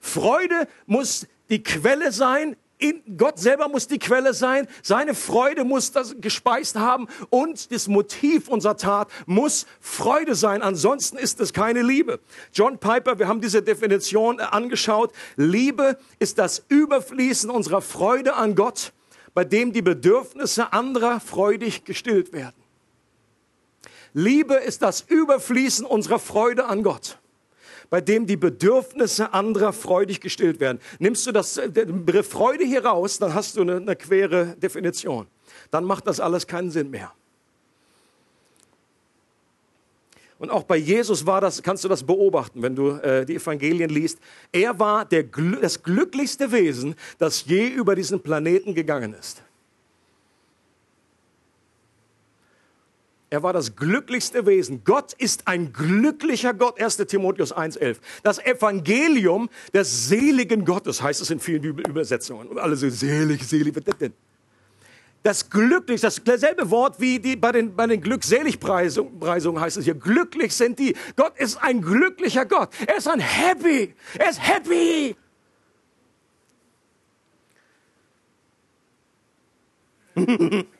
Freude 0.00 0.68
muss 0.86 1.26
die 1.48 1.62
Quelle 1.62 2.12
sein, 2.12 2.56
in 2.78 3.16
Gott 3.16 3.38
selber 3.38 3.68
muss 3.68 3.88
die 3.88 3.98
Quelle 3.98 4.34
sein, 4.34 4.68
seine 4.82 5.14
Freude 5.14 5.64
muss 5.64 5.92
das 5.92 6.14
gespeist 6.20 6.76
haben 6.76 7.08
und 7.30 7.72
das 7.72 7.88
Motiv 7.88 8.48
unserer 8.48 8.76
Tat 8.76 9.08
muss 9.24 9.66
Freude 9.80 10.34
sein, 10.34 10.60
ansonsten 10.60 11.16
ist 11.16 11.40
es 11.40 11.54
keine 11.54 11.80
Liebe. 11.80 12.20
John 12.52 12.78
Piper, 12.78 13.18
wir 13.18 13.28
haben 13.28 13.40
diese 13.40 13.62
Definition 13.62 14.40
angeschaut, 14.40 15.12
Liebe 15.36 15.98
ist 16.18 16.38
das 16.38 16.64
Überfließen 16.68 17.48
unserer 17.48 17.80
Freude 17.80 18.34
an 18.34 18.54
Gott 18.54 18.92
bei 19.36 19.44
dem 19.44 19.70
die 19.74 19.82
Bedürfnisse 19.82 20.72
anderer 20.72 21.20
freudig 21.20 21.84
gestillt 21.84 22.32
werden. 22.32 22.56
Liebe 24.14 24.54
ist 24.54 24.80
das 24.80 25.02
Überfließen 25.02 25.84
unserer 25.84 26.18
Freude 26.18 26.64
an 26.64 26.82
Gott, 26.82 27.18
bei 27.90 28.00
dem 28.00 28.26
die 28.26 28.38
Bedürfnisse 28.38 29.34
anderer 29.34 29.74
freudig 29.74 30.22
gestillt 30.22 30.58
werden. 30.58 30.80
Nimmst 31.00 31.26
du 31.26 31.32
das, 31.32 31.52
den 31.52 32.06
Begriff 32.06 32.30
Freude 32.30 32.64
hier 32.64 32.86
raus, 32.86 33.18
dann 33.18 33.34
hast 33.34 33.58
du 33.58 33.60
eine, 33.60 33.76
eine 33.76 33.94
quere 33.94 34.56
Definition. 34.56 35.26
Dann 35.70 35.84
macht 35.84 36.06
das 36.06 36.18
alles 36.18 36.46
keinen 36.46 36.70
Sinn 36.70 36.88
mehr. 36.88 37.12
Und 40.38 40.50
auch 40.50 40.64
bei 40.64 40.76
Jesus 40.76 41.24
war 41.24 41.40
das, 41.40 41.62
kannst 41.62 41.84
du 41.84 41.88
das 41.88 42.02
beobachten, 42.02 42.60
wenn 42.62 42.76
du 42.76 42.90
äh, 42.90 43.24
die 43.24 43.36
Evangelien 43.36 43.88
liest. 43.88 44.18
Er 44.52 44.78
war 44.78 45.04
der, 45.04 45.24
das 45.60 45.82
glücklichste 45.82 46.52
Wesen, 46.52 46.94
das 47.18 47.46
je 47.46 47.68
über 47.68 47.94
diesen 47.94 48.20
Planeten 48.20 48.74
gegangen 48.74 49.14
ist. 49.14 49.42
Er 53.28 53.42
war 53.42 53.52
das 53.52 53.74
glücklichste 53.74 54.46
Wesen. 54.46 54.84
Gott 54.84 55.12
ist 55.14 55.48
ein 55.48 55.72
glücklicher 55.72 56.54
Gott. 56.54 56.80
1. 56.80 56.98
Timotheus 56.98 57.52
1,11. 57.52 57.96
Das 58.22 58.38
Evangelium 58.38 59.48
des 59.74 60.08
seligen 60.08 60.64
Gottes 60.64 61.02
heißt 61.02 61.20
es 61.20 61.30
in 61.30 61.40
vielen 61.40 61.62
Bibelübersetzungen. 61.62 62.46
Und 62.46 62.58
alle 62.58 62.76
so 62.76 62.88
selig, 62.88 63.42
selig. 63.42 63.74
Was 63.74 63.84
das? 63.84 64.10
Das 65.26 65.50
glücklich, 65.50 66.00
dasselbe 66.00 66.70
Wort 66.70 67.00
wie 67.00 67.18
die, 67.18 67.34
bei 67.34 67.50
den, 67.50 67.74
bei 67.74 67.88
den 67.88 68.00
Glückseligpreisungen 68.00 69.60
heißt 69.60 69.76
es 69.76 69.84
hier, 69.84 69.96
glücklich 69.96 70.54
sind 70.54 70.78
die. 70.78 70.94
Gott 71.16 71.36
ist 71.36 71.60
ein 71.60 71.82
glücklicher 71.82 72.46
Gott. 72.46 72.68
Er 72.86 72.98
ist 72.98 73.08
ein 73.08 73.18
Happy. 73.18 73.92
Er 74.18 74.30
ist 74.30 74.40
happy. 74.40 75.16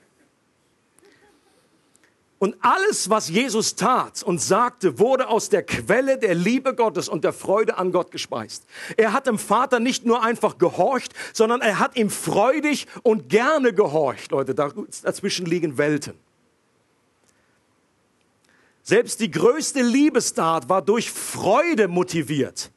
Und 2.38 2.56
alles, 2.60 3.08
was 3.08 3.30
Jesus 3.30 3.76
tat 3.76 4.22
und 4.22 4.42
sagte, 4.42 4.98
wurde 4.98 5.28
aus 5.28 5.48
der 5.48 5.62
Quelle 5.62 6.18
der 6.18 6.34
Liebe 6.34 6.74
Gottes 6.74 7.08
und 7.08 7.24
der 7.24 7.32
Freude 7.32 7.78
an 7.78 7.92
Gott 7.92 8.10
gespeist. 8.10 8.66
Er 8.98 9.14
hat 9.14 9.26
dem 9.26 9.38
Vater 9.38 9.80
nicht 9.80 10.04
nur 10.04 10.22
einfach 10.22 10.58
gehorcht, 10.58 11.14
sondern 11.32 11.62
er 11.62 11.78
hat 11.78 11.96
ihm 11.96 12.10
freudig 12.10 12.86
und 13.02 13.30
gerne 13.30 13.72
gehorcht. 13.72 14.32
Leute, 14.32 14.54
dazwischen 14.54 15.46
liegen 15.46 15.78
Welten. 15.78 16.14
Selbst 18.82 19.18
die 19.20 19.30
größte 19.30 19.80
Liebestat 19.80 20.68
war 20.68 20.82
durch 20.82 21.10
Freude 21.10 21.88
motiviert. 21.88 22.70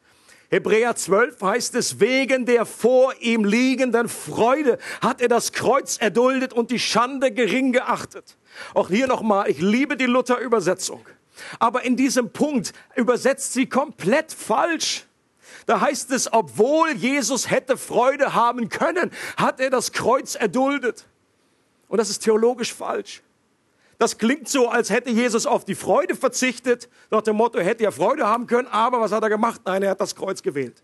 Hebräer 0.50 0.96
12 0.96 1.42
heißt 1.42 1.76
es, 1.76 2.00
wegen 2.00 2.46
der 2.46 2.66
vor 2.66 3.14
ihm 3.20 3.46
liegenden 3.46 4.10
Freude 4.10 4.80
hat 5.00 5.22
er 5.22 5.28
das 5.28 5.52
Kreuz 5.52 5.98
erduldet 5.98 6.54
und 6.54 6.72
die 6.72 6.80
Schande 6.80 7.32
gering 7.32 7.72
geachtet. 7.72 8.36
Auch 8.74 8.90
hier 8.90 9.06
nochmal, 9.06 9.50
ich 9.50 9.60
liebe 9.60 9.96
die 9.96 10.08
Luther-Übersetzung. 10.08 11.06
Aber 11.60 11.84
in 11.84 11.96
diesem 11.96 12.32
Punkt 12.32 12.74
übersetzt 12.96 13.54
sie 13.54 13.68
komplett 13.68 14.34
falsch. 14.34 15.06
Da 15.68 15.82
heißt 15.82 16.12
es, 16.12 16.34
obwohl 16.34 16.94
Jesus 16.94 17.52
hätte 17.52 17.78
Freude 17.78 18.34
haben 18.34 18.70
können, 18.70 19.12
hat 19.38 19.60
er 19.60 19.70
das 19.70 19.92
Kreuz 19.92 20.34
erduldet. 20.34 21.06
Und 21.88 22.00
das 22.00 22.10
ist 22.10 22.24
theologisch 22.24 22.74
falsch. 22.74 23.22
Das 24.00 24.18
klingt 24.18 24.48
so, 24.48 24.70
als 24.70 24.90
hätte 24.90 25.10
Jesus 25.10 25.46
auf 25.46 25.66
die 25.66 25.76
Freude 25.76 26.16
verzichtet, 26.16 26.88
nach 27.12 27.22
dem 27.22 27.36
Motto, 27.36 27.58
er 27.58 27.66
hätte 27.66 27.84
ja 27.84 27.92
Freude 27.92 28.26
haben 28.26 28.48
können, 28.48 28.70
aber 28.70 29.02
was 29.02 29.12
hat 29.12 29.22
er 29.22 29.30
gemacht? 29.30 29.62
Nein, 29.66 29.84
er 29.84 29.92
hat 29.92 30.00
das 30.00 30.16
Kreuz 30.16 30.42
gewählt. 30.42 30.82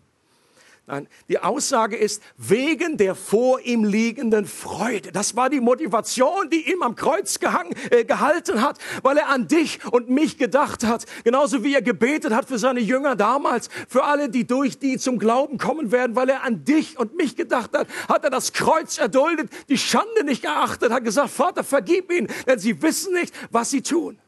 Nein, 0.88 1.08
die 1.28 1.40
Aussage 1.40 1.96
ist 1.96 2.22
wegen 2.36 2.96
der 2.96 3.16
vor 3.16 3.60
ihm 3.60 3.82
liegenden 3.82 4.46
Freude. 4.46 5.10
Das 5.10 5.34
war 5.34 5.50
die 5.50 5.58
Motivation, 5.58 6.48
die 6.48 6.70
ihm 6.70 6.80
am 6.84 6.94
Kreuz 6.94 7.40
gehangen, 7.40 7.74
äh, 7.90 8.04
gehalten 8.04 8.62
hat, 8.62 8.78
weil 9.02 9.16
er 9.16 9.28
an 9.28 9.48
dich 9.48 9.80
und 9.90 10.10
mich 10.10 10.38
gedacht 10.38 10.84
hat. 10.84 11.04
Genauso 11.24 11.64
wie 11.64 11.74
er 11.74 11.82
gebetet 11.82 12.32
hat 12.32 12.46
für 12.46 12.58
seine 12.58 12.78
Jünger 12.78 13.16
damals, 13.16 13.68
für 13.88 14.04
alle, 14.04 14.28
die 14.28 14.46
durch 14.46 14.78
die 14.78 14.96
zum 14.96 15.18
Glauben 15.18 15.58
kommen 15.58 15.90
werden, 15.90 16.14
weil 16.14 16.28
er 16.28 16.44
an 16.44 16.64
dich 16.64 16.96
und 16.96 17.16
mich 17.16 17.34
gedacht 17.34 17.76
hat, 17.76 17.88
hat 18.08 18.22
er 18.22 18.30
das 18.30 18.52
Kreuz 18.52 18.96
erduldet, 18.96 19.50
die 19.68 19.78
Schande 19.78 20.22
nicht 20.22 20.42
geachtet, 20.42 20.92
hat 20.92 21.02
gesagt, 21.02 21.30
Vater, 21.30 21.64
vergib 21.64 22.12
ihnen, 22.12 22.28
denn 22.46 22.60
sie 22.60 22.80
wissen 22.80 23.12
nicht, 23.12 23.34
was 23.50 23.70
sie 23.70 23.82
tun. 23.82 24.20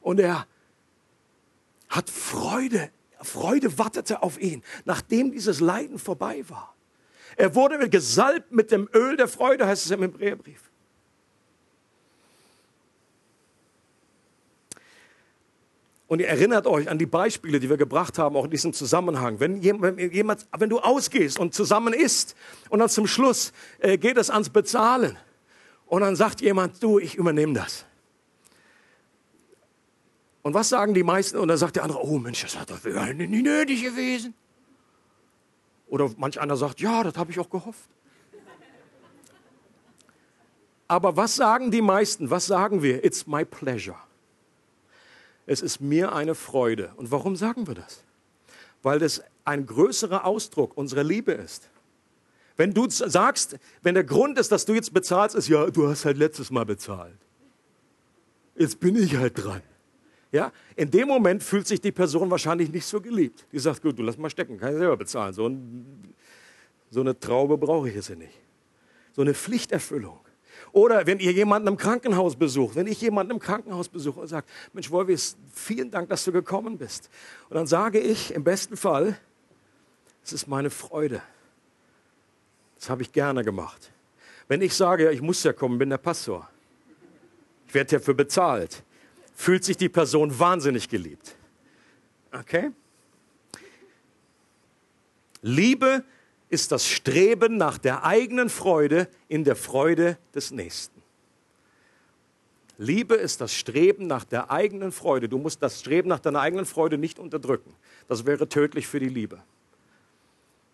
Und 0.00 0.18
er 0.18 0.46
hat 1.90 2.08
Freude 2.08 2.90
Freude 3.22 3.78
wartete 3.78 4.22
auf 4.22 4.40
ihn, 4.40 4.62
nachdem 4.84 5.32
dieses 5.32 5.60
Leiden 5.60 5.98
vorbei 5.98 6.44
war. 6.48 6.74
Er 7.36 7.54
wurde 7.54 7.88
gesalbt 7.88 8.52
mit 8.52 8.70
dem 8.70 8.88
Öl 8.94 9.16
der 9.16 9.28
Freude, 9.28 9.66
heißt 9.66 9.84
es 9.84 9.90
im 9.90 10.02
Hebräerbrief. 10.02 10.70
Und 16.10 16.18
ihr 16.18 16.26
erinnert 16.26 16.66
euch 16.66 16.90
an 16.90 16.98
die 16.98 17.06
Beispiele, 17.06 17.60
die 17.60 17.70
wir 17.70 17.76
gebracht 17.76 18.18
haben, 18.18 18.34
auch 18.34 18.46
in 18.46 18.50
diesem 18.50 18.72
Zusammenhang. 18.72 19.38
Wenn 19.38 19.62
jemand, 19.62 20.48
wenn 20.58 20.68
du 20.68 20.80
ausgehst 20.80 21.38
und 21.38 21.54
zusammen 21.54 21.94
isst 21.94 22.34
und 22.68 22.80
dann 22.80 22.88
zum 22.88 23.06
Schluss 23.06 23.52
äh, 23.78 23.96
geht 23.96 24.16
es 24.16 24.28
ans 24.28 24.50
Bezahlen 24.50 25.16
und 25.86 26.00
dann 26.00 26.16
sagt 26.16 26.40
jemand, 26.40 26.82
du, 26.82 26.98
ich 26.98 27.14
übernehme 27.14 27.54
das. 27.54 27.86
Und 30.42 30.54
was 30.54 30.68
sagen 30.68 30.94
die 30.94 31.02
meisten? 31.02 31.38
Und 31.38 31.48
dann 31.48 31.58
sagt 31.58 31.76
der 31.76 31.82
andere, 31.82 32.02
oh 32.02 32.18
Mensch, 32.18 32.42
das 32.42 32.58
hat 32.58 32.70
doch 32.70 32.82
nie 32.84 33.42
nötig 33.42 33.82
gewesen. 33.82 34.34
Oder 35.88 36.10
manch 36.16 36.40
einer 36.40 36.56
sagt, 36.56 36.80
ja, 36.80 37.02
das 37.02 37.16
habe 37.16 37.30
ich 37.30 37.38
auch 37.38 37.50
gehofft. 37.50 37.88
Aber 40.88 41.16
was 41.16 41.36
sagen 41.36 41.70
die 41.70 41.82
meisten? 41.82 42.30
Was 42.30 42.46
sagen 42.46 42.82
wir? 42.82 43.04
It's 43.04 43.26
my 43.26 43.44
pleasure. 43.44 43.98
Es 45.46 45.62
ist 45.62 45.80
mir 45.80 46.12
eine 46.12 46.34
Freude. 46.34 46.92
Und 46.96 47.10
warum 47.10 47.36
sagen 47.36 47.66
wir 47.66 47.74
das? 47.74 48.02
Weil 48.82 48.98
das 48.98 49.22
ein 49.44 49.66
größerer 49.66 50.24
Ausdruck 50.24 50.76
unserer 50.76 51.04
Liebe 51.04 51.32
ist. 51.32 51.68
Wenn 52.56 52.74
du 52.74 52.88
sagst, 52.88 53.56
wenn 53.82 53.94
der 53.94 54.04
Grund 54.04 54.38
ist, 54.38 54.52
dass 54.52 54.64
du 54.64 54.74
jetzt 54.74 54.92
bezahlst, 54.92 55.34
ist 55.34 55.48
ja, 55.48 55.70
du 55.70 55.88
hast 55.88 56.04
halt 56.04 56.18
letztes 56.18 56.50
Mal 56.50 56.66
bezahlt. 56.66 57.16
Jetzt 58.56 58.80
bin 58.80 58.96
ich 58.96 59.16
halt 59.16 59.42
dran. 59.42 59.62
Ja, 60.32 60.52
in 60.76 60.90
dem 60.90 61.08
Moment 61.08 61.42
fühlt 61.42 61.66
sich 61.66 61.80
die 61.80 61.90
Person 61.90 62.30
wahrscheinlich 62.30 62.70
nicht 62.70 62.86
so 62.86 63.00
geliebt. 63.00 63.46
Die 63.50 63.58
sagt, 63.58 63.82
gut, 63.82 63.98
du 63.98 64.02
lass 64.02 64.16
mal 64.16 64.30
stecken, 64.30 64.58
kann 64.58 64.72
ich 64.72 64.78
selber 64.78 64.96
bezahlen. 64.96 65.32
So, 65.32 65.48
ein, 65.48 66.14
so 66.90 67.00
eine 67.00 67.18
Traube 67.18 67.58
brauche 67.58 67.88
ich 67.88 67.96
jetzt 67.96 68.10
nicht. 68.10 68.32
So 69.12 69.22
eine 69.22 69.34
Pflichterfüllung. 69.34 70.20
Oder 70.72 71.04
wenn 71.06 71.18
ihr 71.18 71.32
jemanden 71.32 71.66
im 71.66 71.76
Krankenhaus 71.76 72.36
besucht, 72.36 72.76
wenn 72.76 72.86
ich 72.86 73.00
jemanden 73.00 73.32
im 73.32 73.38
Krankenhaus 73.40 73.88
besuche 73.88 74.20
und 74.20 74.28
sage, 74.28 74.46
Mensch, 74.72 74.88
Wolfis, 74.92 75.36
vielen 75.52 75.90
Dank, 75.90 76.08
dass 76.08 76.24
du 76.24 76.30
gekommen 76.30 76.78
bist. 76.78 77.10
Und 77.48 77.56
dann 77.56 77.66
sage 77.66 77.98
ich 77.98 78.32
im 78.32 78.44
besten 78.44 78.76
Fall, 78.76 79.18
es 80.22 80.32
ist 80.32 80.46
meine 80.46 80.70
Freude. 80.70 81.22
Das 82.78 82.88
habe 82.88 83.02
ich 83.02 83.10
gerne 83.10 83.42
gemacht. 83.42 83.90
Wenn 84.46 84.62
ich 84.62 84.74
sage, 84.74 85.10
ich 85.10 85.22
muss 85.22 85.42
ja 85.42 85.52
kommen, 85.52 85.76
bin 85.78 85.90
der 85.90 85.98
Pastor. 85.98 86.48
Ich 87.66 87.74
werde 87.74 87.98
dafür 87.98 88.14
bezahlt 88.14 88.84
fühlt 89.40 89.64
sich 89.64 89.78
die 89.78 89.88
Person 89.88 90.38
wahnsinnig 90.38 90.86
geliebt. 90.90 91.34
Okay? 92.30 92.72
Liebe 95.40 96.04
ist 96.50 96.70
das 96.72 96.86
Streben 96.86 97.56
nach 97.56 97.78
der 97.78 98.04
eigenen 98.04 98.50
Freude 98.50 99.08
in 99.28 99.44
der 99.44 99.56
Freude 99.56 100.18
des 100.34 100.50
Nächsten. 100.50 101.00
Liebe 102.76 103.14
ist 103.14 103.40
das 103.40 103.54
Streben 103.54 104.06
nach 104.06 104.24
der 104.24 104.50
eigenen 104.50 104.92
Freude. 104.92 105.26
Du 105.26 105.38
musst 105.38 105.62
das 105.62 105.80
Streben 105.80 106.10
nach 106.10 106.20
deiner 106.20 106.40
eigenen 106.40 106.66
Freude 106.66 106.98
nicht 106.98 107.18
unterdrücken. 107.18 107.74
Das 108.08 108.26
wäre 108.26 108.46
tödlich 108.46 108.86
für 108.86 109.00
die 109.00 109.08
Liebe. 109.08 109.42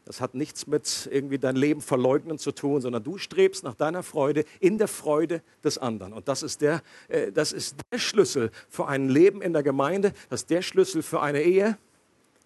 Das 0.06 0.20
hat 0.20 0.36
nichts 0.36 0.68
mit 0.68 1.08
irgendwie 1.10 1.36
dein 1.36 1.56
Leben 1.56 1.80
verleugnen 1.80 2.38
zu 2.38 2.52
tun, 2.52 2.80
sondern 2.80 3.02
du 3.02 3.18
strebst 3.18 3.64
nach 3.64 3.74
deiner 3.74 4.04
Freude 4.04 4.44
in 4.60 4.78
der 4.78 4.86
Freude 4.86 5.42
des 5.64 5.78
anderen. 5.78 6.12
Und 6.12 6.28
das 6.28 6.44
ist 6.44 6.60
der, 6.60 6.80
äh, 7.08 7.32
das 7.32 7.50
ist 7.50 7.76
der 7.90 7.98
Schlüssel 7.98 8.52
für 8.68 8.86
ein 8.86 9.08
Leben 9.08 9.42
in 9.42 9.52
der 9.52 9.64
Gemeinde, 9.64 10.12
das 10.30 10.42
ist 10.42 10.50
der 10.50 10.62
Schlüssel 10.62 11.02
für 11.02 11.20
eine 11.20 11.42
Ehe. 11.42 11.76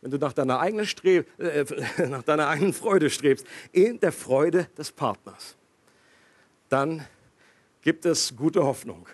Wenn 0.01 0.11
du 0.11 0.17
nach 0.17 0.33
deiner 0.33 0.59
eigenen, 0.59 0.87
Streb, 0.87 1.29
äh, 1.39 1.67
nach 2.09 2.23
deiner 2.23 2.49
eigenen 2.49 2.73
Freude 2.73 3.11
strebst, 3.11 3.47
in 3.73 4.01
der 4.01 4.13
Freude 4.13 4.67
des 4.79 4.91
Partners, 4.91 5.59
dann 6.71 7.07
gibt 7.83 8.07
es 8.07 8.35
gute 8.35 8.65
Hoffnung. 8.65 9.07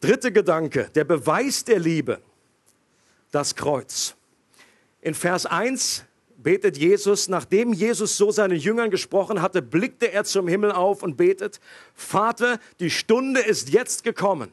Dritter 0.00 0.32
Gedanke, 0.32 0.90
der 0.92 1.04
Beweis 1.04 1.62
der 1.62 1.78
Liebe, 1.78 2.20
das 3.30 3.54
Kreuz. 3.54 4.16
In 5.00 5.14
Vers 5.14 5.46
1 5.46 6.04
betet 6.36 6.76
Jesus, 6.76 7.28
nachdem 7.28 7.72
Jesus 7.72 8.16
so 8.16 8.30
seinen 8.30 8.58
Jüngern 8.58 8.90
gesprochen 8.90 9.40
hatte, 9.42 9.62
blickte 9.62 10.12
er 10.12 10.24
zum 10.24 10.48
Himmel 10.48 10.72
auf 10.72 11.02
und 11.02 11.16
betet, 11.16 11.60
Vater, 11.94 12.58
die 12.80 12.90
Stunde 12.90 13.40
ist 13.40 13.70
jetzt 13.70 14.04
gekommen. 14.04 14.52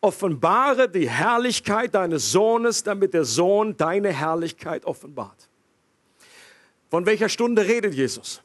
Offenbare 0.00 0.88
die 0.88 1.10
Herrlichkeit 1.10 1.94
deines 1.94 2.32
Sohnes, 2.32 2.82
damit 2.82 3.12
der 3.12 3.24
Sohn 3.24 3.76
deine 3.76 4.12
Herrlichkeit 4.12 4.86
offenbart. 4.86 5.48
Von 6.90 7.06
welcher 7.06 7.28
Stunde 7.28 7.66
redet 7.66 7.94
Jesus? 7.94 8.42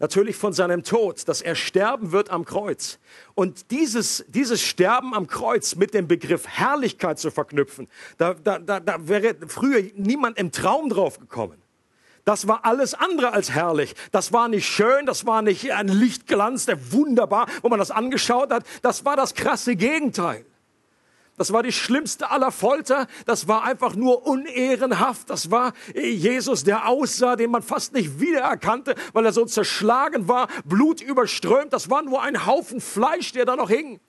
Natürlich 0.00 0.34
von 0.34 0.54
seinem 0.54 0.82
Tod, 0.82 1.28
dass 1.28 1.42
er 1.42 1.54
sterben 1.54 2.10
wird 2.10 2.30
am 2.30 2.46
Kreuz. 2.46 2.98
Und 3.34 3.70
dieses, 3.70 4.24
dieses 4.28 4.62
Sterben 4.62 5.14
am 5.14 5.26
Kreuz 5.26 5.76
mit 5.76 5.92
dem 5.92 6.08
Begriff 6.08 6.48
Herrlichkeit 6.48 7.18
zu 7.18 7.30
verknüpfen, 7.30 7.86
da, 8.16 8.32
da, 8.32 8.58
da, 8.58 8.80
da 8.80 9.08
wäre 9.08 9.36
früher 9.46 9.82
niemand 9.94 10.38
im 10.38 10.52
Traum 10.52 10.88
drauf 10.88 11.20
gekommen. 11.20 11.60
Das 12.24 12.48
war 12.48 12.64
alles 12.64 12.94
andere 12.94 13.34
als 13.34 13.50
herrlich. 13.50 13.94
Das 14.10 14.32
war 14.32 14.48
nicht 14.48 14.66
schön, 14.66 15.04
das 15.04 15.26
war 15.26 15.42
nicht 15.42 15.70
ein 15.72 15.88
Lichtglanz, 15.88 16.64
der 16.64 16.92
wunderbar, 16.92 17.46
wo 17.60 17.68
man 17.68 17.78
das 17.78 17.90
angeschaut 17.90 18.50
hat. 18.50 18.64
Das 18.80 19.04
war 19.04 19.16
das 19.16 19.34
krasse 19.34 19.76
Gegenteil. 19.76 20.46
Das 21.40 21.54
war 21.54 21.62
die 21.62 21.72
schlimmste 21.72 22.30
aller 22.30 22.52
Folter. 22.52 23.06
Das 23.24 23.48
war 23.48 23.64
einfach 23.64 23.94
nur 23.94 24.26
unehrenhaft. 24.26 25.30
Das 25.30 25.50
war 25.50 25.72
Jesus, 25.94 26.64
der 26.64 26.86
aussah, 26.86 27.34
den 27.34 27.50
man 27.50 27.62
fast 27.62 27.94
nicht 27.94 28.20
wiedererkannte, 28.20 28.94
weil 29.14 29.24
er 29.24 29.32
so 29.32 29.46
zerschlagen 29.46 30.28
war, 30.28 30.48
Blut 30.66 31.00
überströmt. 31.00 31.72
Das 31.72 31.88
war 31.88 32.02
nur 32.02 32.20
ein 32.20 32.44
Haufen 32.44 32.82
Fleisch, 32.82 33.32
der 33.32 33.46
da 33.46 33.56
noch 33.56 33.70
hing. 33.70 34.00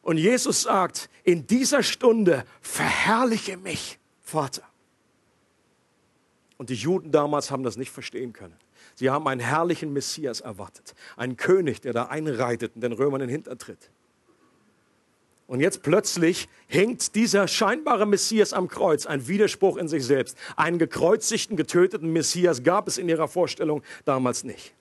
Und 0.00 0.16
Jesus 0.16 0.62
sagt, 0.62 1.10
in 1.22 1.46
dieser 1.46 1.82
Stunde 1.82 2.46
verherrliche 2.62 3.58
mich, 3.58 3.98
Vater. 4.22 4.62
Und 6.56 6.70
die 6.70 6.76
Juden 6.76 7.12
damals 7.12 7.50
haben 7.50 7.62
das 7.62 7.76
nicht 7.76 7.90
verstehen 7.90 8.32
können. 8.32 8.56
Sie 8.94 9.10
haben 9.10 9.28
einen 9.28 9.42
herrlichen 9.42 9.92
Messias 9.92 10.40
erwartet, 10.40 10.94
einen 11.18 11.36
König, 11.36 11.82
der 11.82 11.92
da 11.92 12.04
einreitet 12.04 12.74
und 12.74 12.80
den 12.80 12.92
Römern 12.92 13.20
in 13.20 13.28
den 13.28 13.34
Hintertritt. 13.34 13.90
Und 15.50 15.58
jetzt 15.58 15.82
plötzlich 15.82 16.48
hängt 16.68 17.16
dieser 17.16 17.48
scheinbare 17.48 18.06
Messias 18.06 18.52
am 18.52 18.68
Kreuz, 18.68 19.04
ein 19.04 19.26
Widerspruch 19.26 19.78
in 19.78 19.88
sich 19.88 20.06
selbst. 20.06 20.38
Einen 20.54 20.78
gekreuzigten, 20.78 21.56
getöteten 21.56 22.12
Messias 22.12 22.62
gab 22.62 22.86
es 22.86 22.98
in 22.98 23.08
ihrer 23.08 23.26
Vorstellung 23.26 23.82
damals 24.04 24.44
nicht. 24.44 24.76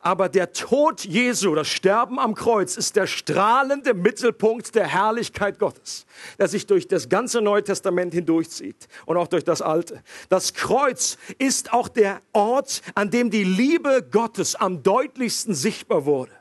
Aber 0.00 0.28
der 0.28 0.52
Tod 0.52 1.02
Jesu, 1.06 1.54
das 1.54 1.68
Sterben 1.68 2.18
am 2.18 2.34
Kreuz, 2.34 2.76
ist 2.76 2.94
der 2.94 3.06
strahlende 3.06 3.94
Mittelpunkt 3.94 4.74
der 4.74 4.86
Herrlichkeit 4.86 5.58
Gottes, 5.58 6.04
der 6.38 6.48
sich 6.48 6.66
durch 6.66 6.86
das 6.86 7.08
ganze 7.08 7.40
Neue 7.40 7.64
Testament 7.64 8.12
hindurchzieht 8.12 8.86
und 9.06 9.16
auch 9.16 9.28
durch 9.28 9.44
das 9.44 9.62
Alte. 9.62 10.02
Das 10.28 10.52
Kreuz 10.52 11.16
ist 11.38 11.72
auch 11.72 11.88
der 11.88 12.20
Ort, 12.34 12.82
an 12.94 13.08
dem 13.08 13.30
die 13.30 13.44
Liebe 13.44 14.06
Gottes 14.10 14.56
am 14.56 14.82
deutlichsten 14.82 15.54
sichtbar 15.54 16.04
wurde. 16.04 16.39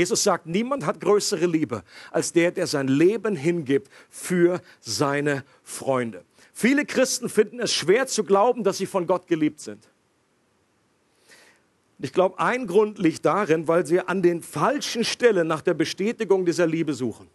Jesus 0.00 0.22
sagt, 0.22 0.46
niemand 0.46 0.86
hat 0.86 0.98
größere 0.98 1.44
Liebe 1.44 1.82
als 2.10 2.32
der, 2.32 2.52
der 2.52 2.66
sein 2.66 2.88
Leben 2.88 3.36
hingibt 3.36 3.90
für 4.08 4.62
seine 4.80 5.44
Freunde. 5.62 6.24
Viele 6.54 6.86
Christen 6.86 7.28
finden 7.28 7.60
es 7.60 7.74
schwer 7.74 8.06
zu 8.06 8.24
glauben, 8.24 8.64
dass 8.64 8.78
sie 8.78 8.86
von 8.86 9.06
Gott 9.06 9.26
geliebt 9.26 9.60
sind. 9.60 9.86
Ich 11.98 12.14
glaube, 12.14 12.38
ein 12.38 12.66
Grund 12.66 12.98
liegt 12.98 13.26
darin, 13.26 13.68
weil 13.68 13.84
sie 13.84 14.00
an 14.00 14.22
den 14.22 14.40
falschen 14.42 15.04
Stellen 15.04 15.46
nach 15.46 15.60
der 15.60 15.74
Bestätigung 15.74 16.46
dieser 16.46 16.66
Liebe 16.66 16.94
suchen. 16.94 17.28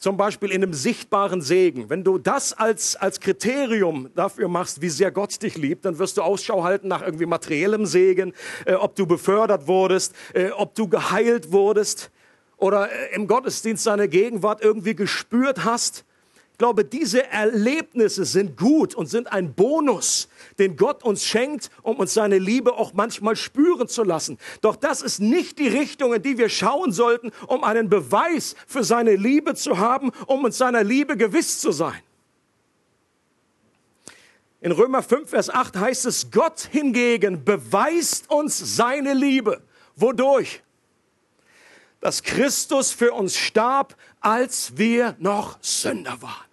Zum 0.00 0.16
Beispiel 0.16 0.50
in 0.50 0.62
einem 0.62 0.72
sichtbaren 0.72 1.42
Segen. 1.42 1.90
Wenn 1.90 2.04
du 2.04 2.16
das 2.16 2.54
als, 2.54 2.96
als 2.96 3.20
Kriterium 3.20 4.08
dafür 4.14 4.48
machst, 4.48 4.80
wie 4.80 4.88
sehr 4.88 5.10
Gott 5.10 5.42
dich 5.42 5.58
liebt, 5.58 5.84
dann 5.84 5.98
wirst 5.98 6.16
du 6.16 6.22
Ausschau 6.22 6.64
halten 6.64 6.88
nach 6.88 7.02
irgendwie 7.02 7.26
materiellem 7.26 7.84
Segen, 7.84 8.32
äh, 8.64 8.72
ob 8.72 8.96
du 8.96 9.04
befördert 9.04 9.66
wurdest, 9.66 10.14
äh, 10.32 10.52
ob 10.52 10.74
du 10.74 10.88
geheilt 10.88 11.52
wurdest 11.52 12.10
oder 12.56 12.90
äh, 12.90 13.14
im 13.14 13.26
Gottesdienst 13.26 13.84
seine 13.84 14.08
Gegenwart 14.08 14.64
irgendwie 14.64 14.94
gespürt 14.94 15.66
hast. 15.66 16.06
Glaube, 16.60 16.84
diese 16.84 17.26
Erlebnisse 17.26 18.26
sind 18.26 18.58
gut 18.58 18.94
und 18.94 19.06
sind 19.06 19.32
ein 19.32 19.54
Bonus, 19.54 20.28
den 20.58 20.76
Gott 20.76 21.02
uns 21.02 21.24
schenkt, 21.24 21.70
um 21.80 21.96
uns 21.96 22.12
seine 22.12 22.36
Liebe 22.36 22.74
auch 22.74 22.92
manchmal 22.92 23.34
spüren 23.34 23.88
zu 23.88 24.04
lassen. 24.04 24.36
Doch 24.60 24.76
das 24.76 25.00
ist 25.00 25.20
nicht 25.20 25.58
die 25.58 25.68
Richtung, 25.68 26.12
in 26.12 26.20
die 26.22 26.36
wir 26.36 26.50
schauen 26.50 26.92
sollten, 26.92 27.32
um 27.46 27.64
einen 27.64 27.88
Beweis 27.88 28.56
für 28.66 28.84
seine 28.84 29.16
Liebe 29.16 29.54
zu 29.54 29.78
haben, 29.78 30.12
um 30.26 30.44
uns 30.44 30.58
seiner 30.58 30.84
Liebe 30.84 31.16
gewiss 31.16 31.60
zu 31.60 31.72
sein. 31.72 31.98
In 34.60 34.72
Römer 34.72 35.02
5, 35.02 35.30
Vers 35.30 35.48
8 35.48 35.78
heißt 35.78 36.04
es, 36.04 36.30
Gott 36.30 36.68
hingegen 36.70 37.42
beweist 37.42 38.30
uns 38.30 38.76
seine 38.76 39.14
Liebe. 39.14 39.62
Wodurch? 39.96 40.62
Dass 42.00 42.22
Christus 42.22 42.92
für 42.92 43.14
uns 43.14 43.34
starb, 43.34 43.96
als 44.20 44.76
wir 44.76 45.16
noch 45.18 45.56
Sünder 45.62 46.20
waren. 46.20 46.49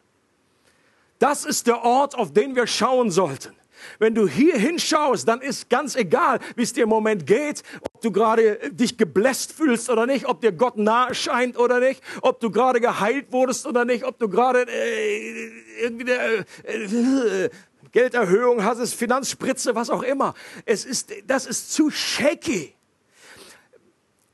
Das 1.20 1.46
ist 1.46 1.68
der 1.68 1.84
Ort, 1.84 2.16
auf 2.16 2.34
den 2.34 2.56
wir 2.56 2.68
schauen 2.68 3.12
sollten. 3.12 3.58
Wenn 4.00 4.16
du 4.16 4.28
hier 4.28 4.58
hinschaust, 4.58 5.28
dann 5.28 5.42
ist 5.42 5.70
ganz 5.70 5.96
egal, 5.96 6.40
wie 6.56 6.64
es 6.64 6.74
dir 6.74 6.84
im 6.84 6.90
Moment 6.90 7.26
geht, 7.26 7.64
ob 7.82 8.02
du 8.02 8.12
gerade 8.12 8.58
dich 8.72 8.98
gebläst 8.98 9.54
fühlst 9.54 9.90
oder 9.90 10.06
nicht, 10.06 10.26
ob 10.26 10.42
dir 10.42 10.52
Gott 10.52 10.78
nahe 10.78 11.14
scheint 11.16 11.58
oder 11.58 11.80
nicht, 11.80 12.02
ob 12.22 12.40
du 12.40 12.52
gerade 12.52 12.82
geheilt 12.82 13.32
wurdest 13.32 13.66
oder 13.66 13.86
nicht, 13.86 14.04
ob 14.04 14.18
du 14.20 14.30
gerade 14.30 14.66
äh, 14.68 15.52
irgendwie 15.82 16.12
äh, 16.12 16.44
äh, 16.66 17.50
Gelderhöhung 17.92 18.64
hast, 18.64 18.94
Finanzspritze, 18.94 19.76
was 19.76 19.90
auch 19.90 20.04
immer. 20.04 20.34
Es 20.66 20.86
ist, 20.86 21.12
das 21.26 21.46
ist 21.46 21.74
zu 21.74 21.90
shaky. 21.90 22.74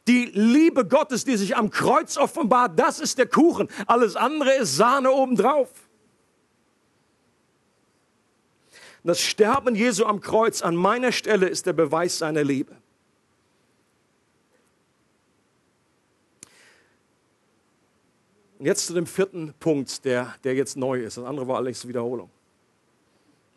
Die 0.07 0.25
Liebe 0.33 0.85
Gottes, 0.85 1.23
die 1.23 1.37
sich 1.37 1.55
am 1.55 1.69
Kreuz 1.69 2.17
offenbart, 2.17 2.77
das 2.77 2.99
ist 2.99 3.17
der 3.17 3.27
Kuchen. 3.27 3.69
Alles 3.87 4.17
andere 4.17 4.53
ist 4.55 4.75
Sahne 4.75 5.11
obendrauf. 5.11 5.69
Das 9.03 9.19
Sterben 9.19 9.75
Jesu 9.75 10.05
am 10.05 10.21
Kreuz 10.21 10.61
an 10.61 10.75
meiner 10.75 11.11
Stelle 11.11 11.47
ist 11.47 11.65
der 11.65 11.73
Beweis 11.73 12.17
seiner 12.17 12.43
Liebe. 12.43 12.75
Und 18.59 18.65
jetzt 18.65 18.87
zu 18.87 18.93
dem 18.93 19.05
vierten 19.05 19.53
Punkt, 19.59 20.05
der, 20.05 20.35
der 20.45 20.55
jetzt 20.55 20.77
neu 20.77 21.01
ist. 21.01 21.17
Das 21.17 21.25
andere 21.25 21.45
war 21.45 21.57
alles 21.57 21.85
Wiederholung. 21.85 22.29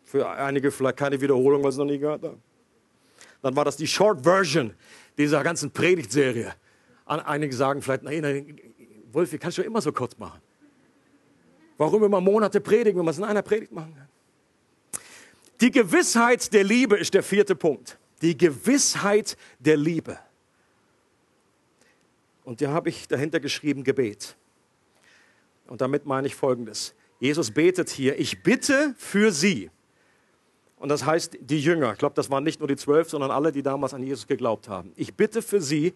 Für 0.03 0.29
einige 0.29 0.69
vielleicht 0.69 0.97
keine 0.97 1.21
Wiederholung, 1.21 1.63
weil 1.63 1.71
sie 1.71 1.79
noch 1.79 1.85
nie 1.85 1.97
gehört 1.97 2.23
haben. 2.23 2.41
Dann 3.41 3.55
war 3.55 3.63
das 3.63 3.77
die 3.77 3.87
Short 3.87 4.23
Version 4.23 4.73
dieser 5.17 5.43
ganzen 5.43 5.71
Predigtserie. 5.71 6.53
Einige 7.05 7.55
sagen 7.55 7.81
vielleicht, 7.81 8.03
nein, 8.03 8.59
Wolfi, 9.13 9.37
kannst 9.37 9.57
du 9.57 9.61
immer 9.61 9.79
so 9.79 9.93
kurz 9.93 10.17
machen. 10.17 10.41
Warum 11.77 12.03
immer 12.03 12.19
Monate 12.19 12.59
predigen, 12.59 12.97
wenn 12.97 13.05
man 13.05 13.13
es 13.13 13.17
in 13.17 13.23
einer 13.23 13.41
Predigt 13.43 13.71
machen 13.71 13.95
kann? 13.95 14.09
Die 15.59 15.71
Gewissheit 15.71 16.53
der 16.53 16.63
Liebe 16.63 16.97
ist 16.97 17.13
der 17.13 17.23
vierte 17.23 17.55
Punkt. 17.55 17.97
Die 18.21 18.37
Gewissheit 18.37 19.37
der 19.59 19.77
Liebe. 19.77 20.19
Und 22.43 22.61
da 22.61 22.69
habe 22.71 22.89
ich 22.89 23.07
dahinter 23.07 23.39
geschrieben 23.39 23.83
Gebet. 23.83 24.35
Und 25.67 25.81
damit 25.81 26.05
meine 26.05 26.27
ich 26.27 26.35
Folgendes. 26.35 26.93
Jesus 27.19 27.51
betet 27.51 27.89
hier, 27.89 28.19
ich 28.19 28.43
bitte 28.43 28.93
für 28.97 29.31
sie. 29.31 29.71
Und 30.77 30.89
das 30.89 31.05
heißt 31.05 31.37
die 31.41 31.59
Jünger. 31.59 31.91
Ich 31.93 31.97
glaube, 31.97 32.15
das 32.15 32.29
waren 32.29 32.43
nicht 32.43 32.59
nur 32.59 32.67
die 32.67 32.75
zwölf, 32.75 33.09
sondern 33.09 33.31
alle, 33.31 33.51
die 33.51 33.63
damals 33.63 33.93
an 33.95 34.03
Jesus 34.03 34.27
geglaubt 34.27 34.69
haben. 34.69 34.93
Ich 34.95 35.15
bitte 35.15 35.41
für 35.41 35.59
sie, 35.59 35.93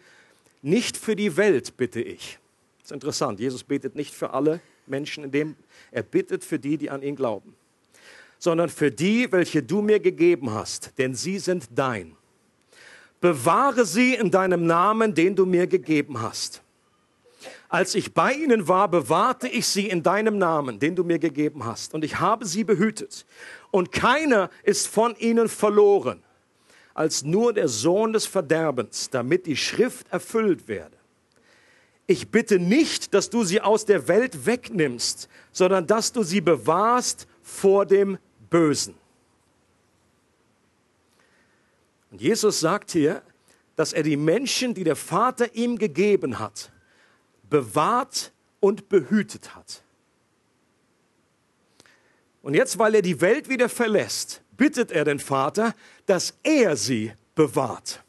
nicht 0.64 0.98
für 0.98 1.16
die 1.16 1.38
Welt 1.38 1.78
bitte 1.78 2.02
ich. 2.02 2.40
Das 2.80 2.88
ist 2.88 2.92
interessant. 2.92 3.40
Jesus 3.40 3.64
betet 3.64 3.96
nicht 3.96 4.14
für 4.14 4.34
alle 4.34 4.60
Menschen, 4.88 5.24
indem 5.24 5.56
er 5.92 6.02
bittet 6.02 6.44
für 6.44 6.58
die, 6.58 6.78
die 6.78 6.90
an 6.90 7.04
ihn 7.04 7.16
glauben 7.16 7.56
sondern 8.42 8.70
für 8.70 8.90
die, 8.90 9.32
welche 9.32 9.62
du 9.62 9.84
mir 9.84 10.00
gegeben 10.00 10.52
hast, 10.52 10.98
denn 10.98 11.14
sie 11.14 11.38
sind 11.38 11.68
dein. 11.76 12.18
Bewahre 13.20 13.86
sie 13.86 14.16
in 14.16 14.32
deinem 14.32 14.66
Namen, 14.66 15.14
den 15.14 15.36
du 15.36 15.46
mir 15.46 15.68
gegeben 15.68 16.20
hast. 16.20 16.64
Als 17.70 17.94
ich 17.94 18.16
bei 18.16 18.34
ihnen 18.34 18.68
war, 18.68 18.88
bewahrte 18.88 19.48
ich 19.48 19.68
sie 19.68 19.88
in 19.88 20.02
deinem 20.02 20.40
Namen, 20.40 20.80
den 20.80 20.96
du 20.96 21.04
mir 21.04 21.20
gegeben 21.20 21.66
hast, 21.66 21.94
und 21.94 22.04
ich 22.04 22.20
habe 22.20 22.48
sie 22.48 22.64
behütet. 22.64 23.28
Und 23.70 23.92
keiner 23.92 24.50
ist 24.64 24.88
von 24.88 25.16
ihnen 25.18 25.48
verloren, 25.48 26.24
als 26.96 27.24
nur 27.24 27.54
der 27.54 27.68
Sohn 27.68 28.12
des 28.12 28.26
Verderbens, 28.26 29.12
damit 29.12 29.46
die 29.46 29.56
Schrift 29.56 30.12
erfüllt 30.12 30.68
werde. 30.68 30.98
Ich 32.08 32.32
bitte 32.32 32.58
nicht, 32.58 33.14
dass 33.14 33.30
du 33.30 33.44
sie 33.44 33.62
aus 33.62 33.86
der 33.86 34.08
Welt 34.08 34.48
wegnimmst, 34.48 35.30
sondern 35.52 35.86
dass 35.86 36.12
du 36.12 36.24
sie 36.24 36.42
bewahrst 36.42 37.28
vor 37.44 37.86
dem 37.86 38.18
Bösen. 38.52 38.94
Und 42.12 42.22
Jesus 42.22 42.60
sagt 42.60 42.92
hier, 42.92 43.24
dass 43.76 43.94
er 43.94 44.04
die 44.04 44.18
Menschen, 44.18 44.76
die 44.76 44.84
der 44.84 44.96
Vater 44.96 45.56
ihm 45.56 45.80
gegeben 45.80 46.38
hat, 46.38 46.72
bewahrt 47.50 48.32
und 48.60 48.90
behütet 48.90 49.56
hat. 49.56 49.82
Und 52.44 52.54
jetzt, 52.54 52.78
weil 52.78 52.96
er 52.96 53.02
die 53.02 53.22
Welt 53.22 53.50
wieder 53.50 53.70
verlässt, 53.70 54.44
bittet 54.58 54.92
er 54.92 55.06
den 55.06 55.20
Vater, 55.20 55.74
dass 56.06 56.38
er 56.44 56.76
sie 56.76 57.14
bewahrt. 57.34 58.04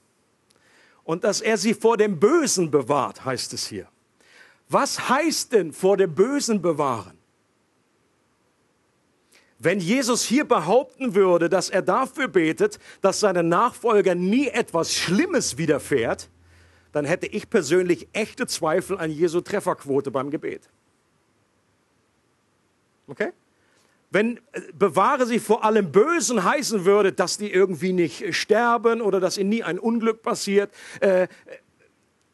Und 1.05 1.25
dass 1.25 1.41
er 1.41 1.57
sie 1.57 1.75
vor 1.75 1.97
dem 1.97 2.19
Bösen 2.19 2.71
bewahrt, 2.71 3.25
heißt 3.25 3.53
es 3.53 3.67
hier. 3.67 3.89
Was 4.69 5.09
heißt 5.09 5.53
denn 5.53 5.73
vor 5.73 5.97
dem 5.97 6.15
Bösen 6.15 6.61
bewahren? 6.61 7.22
Wenn 9.63 9.79
Jesus 9.79 10.25
hier 10.25 10.45
behaupten 10.45 11.15
würde, 11.15 11.49
dass 11.49 11.71
er 11.71 11.83
dafür 11.83 12.27
betet, 12.27 12.81
dass 13.01 13.21
seinen 13.21 13.49
Nachfolger 13.49 14.17
nie 14.17 14.49
etwas 14.49 14.93
Schlimmes 14.93 15.57
widerfährt, 15.57 16.29
dann 16.91 17.05
hätte 17.05 17.27
ich 17.27 17.49
persönlich 17.49 18.09
echte 18.13 18.49
Zweifel 18.49 18.99
an 18.99 19.13
Jesu 19.13 19.41
Trefferquote 19.41 20.11
beim 20.11 20.31
Gebet. 20.31 20.69
Okay? 23.07 23.33
Wenn 24.11 24.39
äh, 24.51 24.61
bewahre 24.75 25.27
sie 25.27 25.39
vor 25.39 25.65
allem 25.65 25.93
Bösen 25.93 26.43
heißen 26.43 26.85
würde, 26.85 27.13
dass 27.13 27.39
die 27.39 27.53
irgendwie 27.53 27.93
nicht 27.93 28.35
sterben 28.35 29.01
oder 29.01 29.21
dass 29.21 29.39
ihnen 29.39 29.51
nie 29.51 29.63
ein 29.63 29.79
Unglück 29.79 30.23
passiert. 30.23 30.75
Äh, 30.99 31.29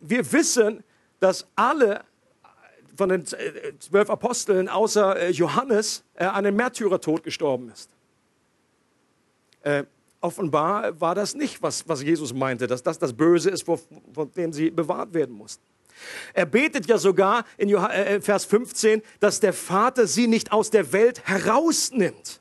wir 0.00 0.32
wissen, 0.32 0.82
dass 1.20 1.46
alle 1.56 2.04
von 2.98 3.08
den 3.08 3.22
äh, 3.22 3.78
zwölf 3.78 4.10
Aposteln 4.10 4.68
außer 4.68 5.16
äh, 5.16 5.30
Johannes 5.30 6.02
äh, 6.14 6.24
an 6.24 6.42
den 6.42 6.56
Märtyrertod 6.56 7.22
gestorben 7.22 7.70
ist. 7.70 7.88
Äh, 9.62 9.84
offenbar 10.20 11.00
war 11.00 11.14
das 11.14 11.36
nicht, 11.36 11.62
was, 11.62 11.88
was 11.88 12.02
Jesus 12.02 12.34
meinte, 12.34 12.66
dass 12.66 12.82
das 12.82 12.98
das 12.98 13.12
Böse 13.12 13.50
ist, 13.50 13.62
vor, 13.62 13.78
vor 14.12 14.26
dem 14.26 14.52
sie 14.52 14.70
bewahrt 14.70 15.14
werden 15.14 15.36
mussten. 15.36 15.62
Er 16.34 16.46
betet 16.46 16.86
ja 16.86 16.98
sogar 16.98 17.44
in 17.56 17.70
Vers 18.22 18.44
15, 18.44 19.02
dass 19.18 19.40
der 19.40 19.52
Vater 19.52 20.06
sie 20.06 20.28
nicht 20.28 20.52
aus 20.52 20.70
der 20.70 20.92
Welt 20.92 21.26
herausnimmt, 21.26 22.40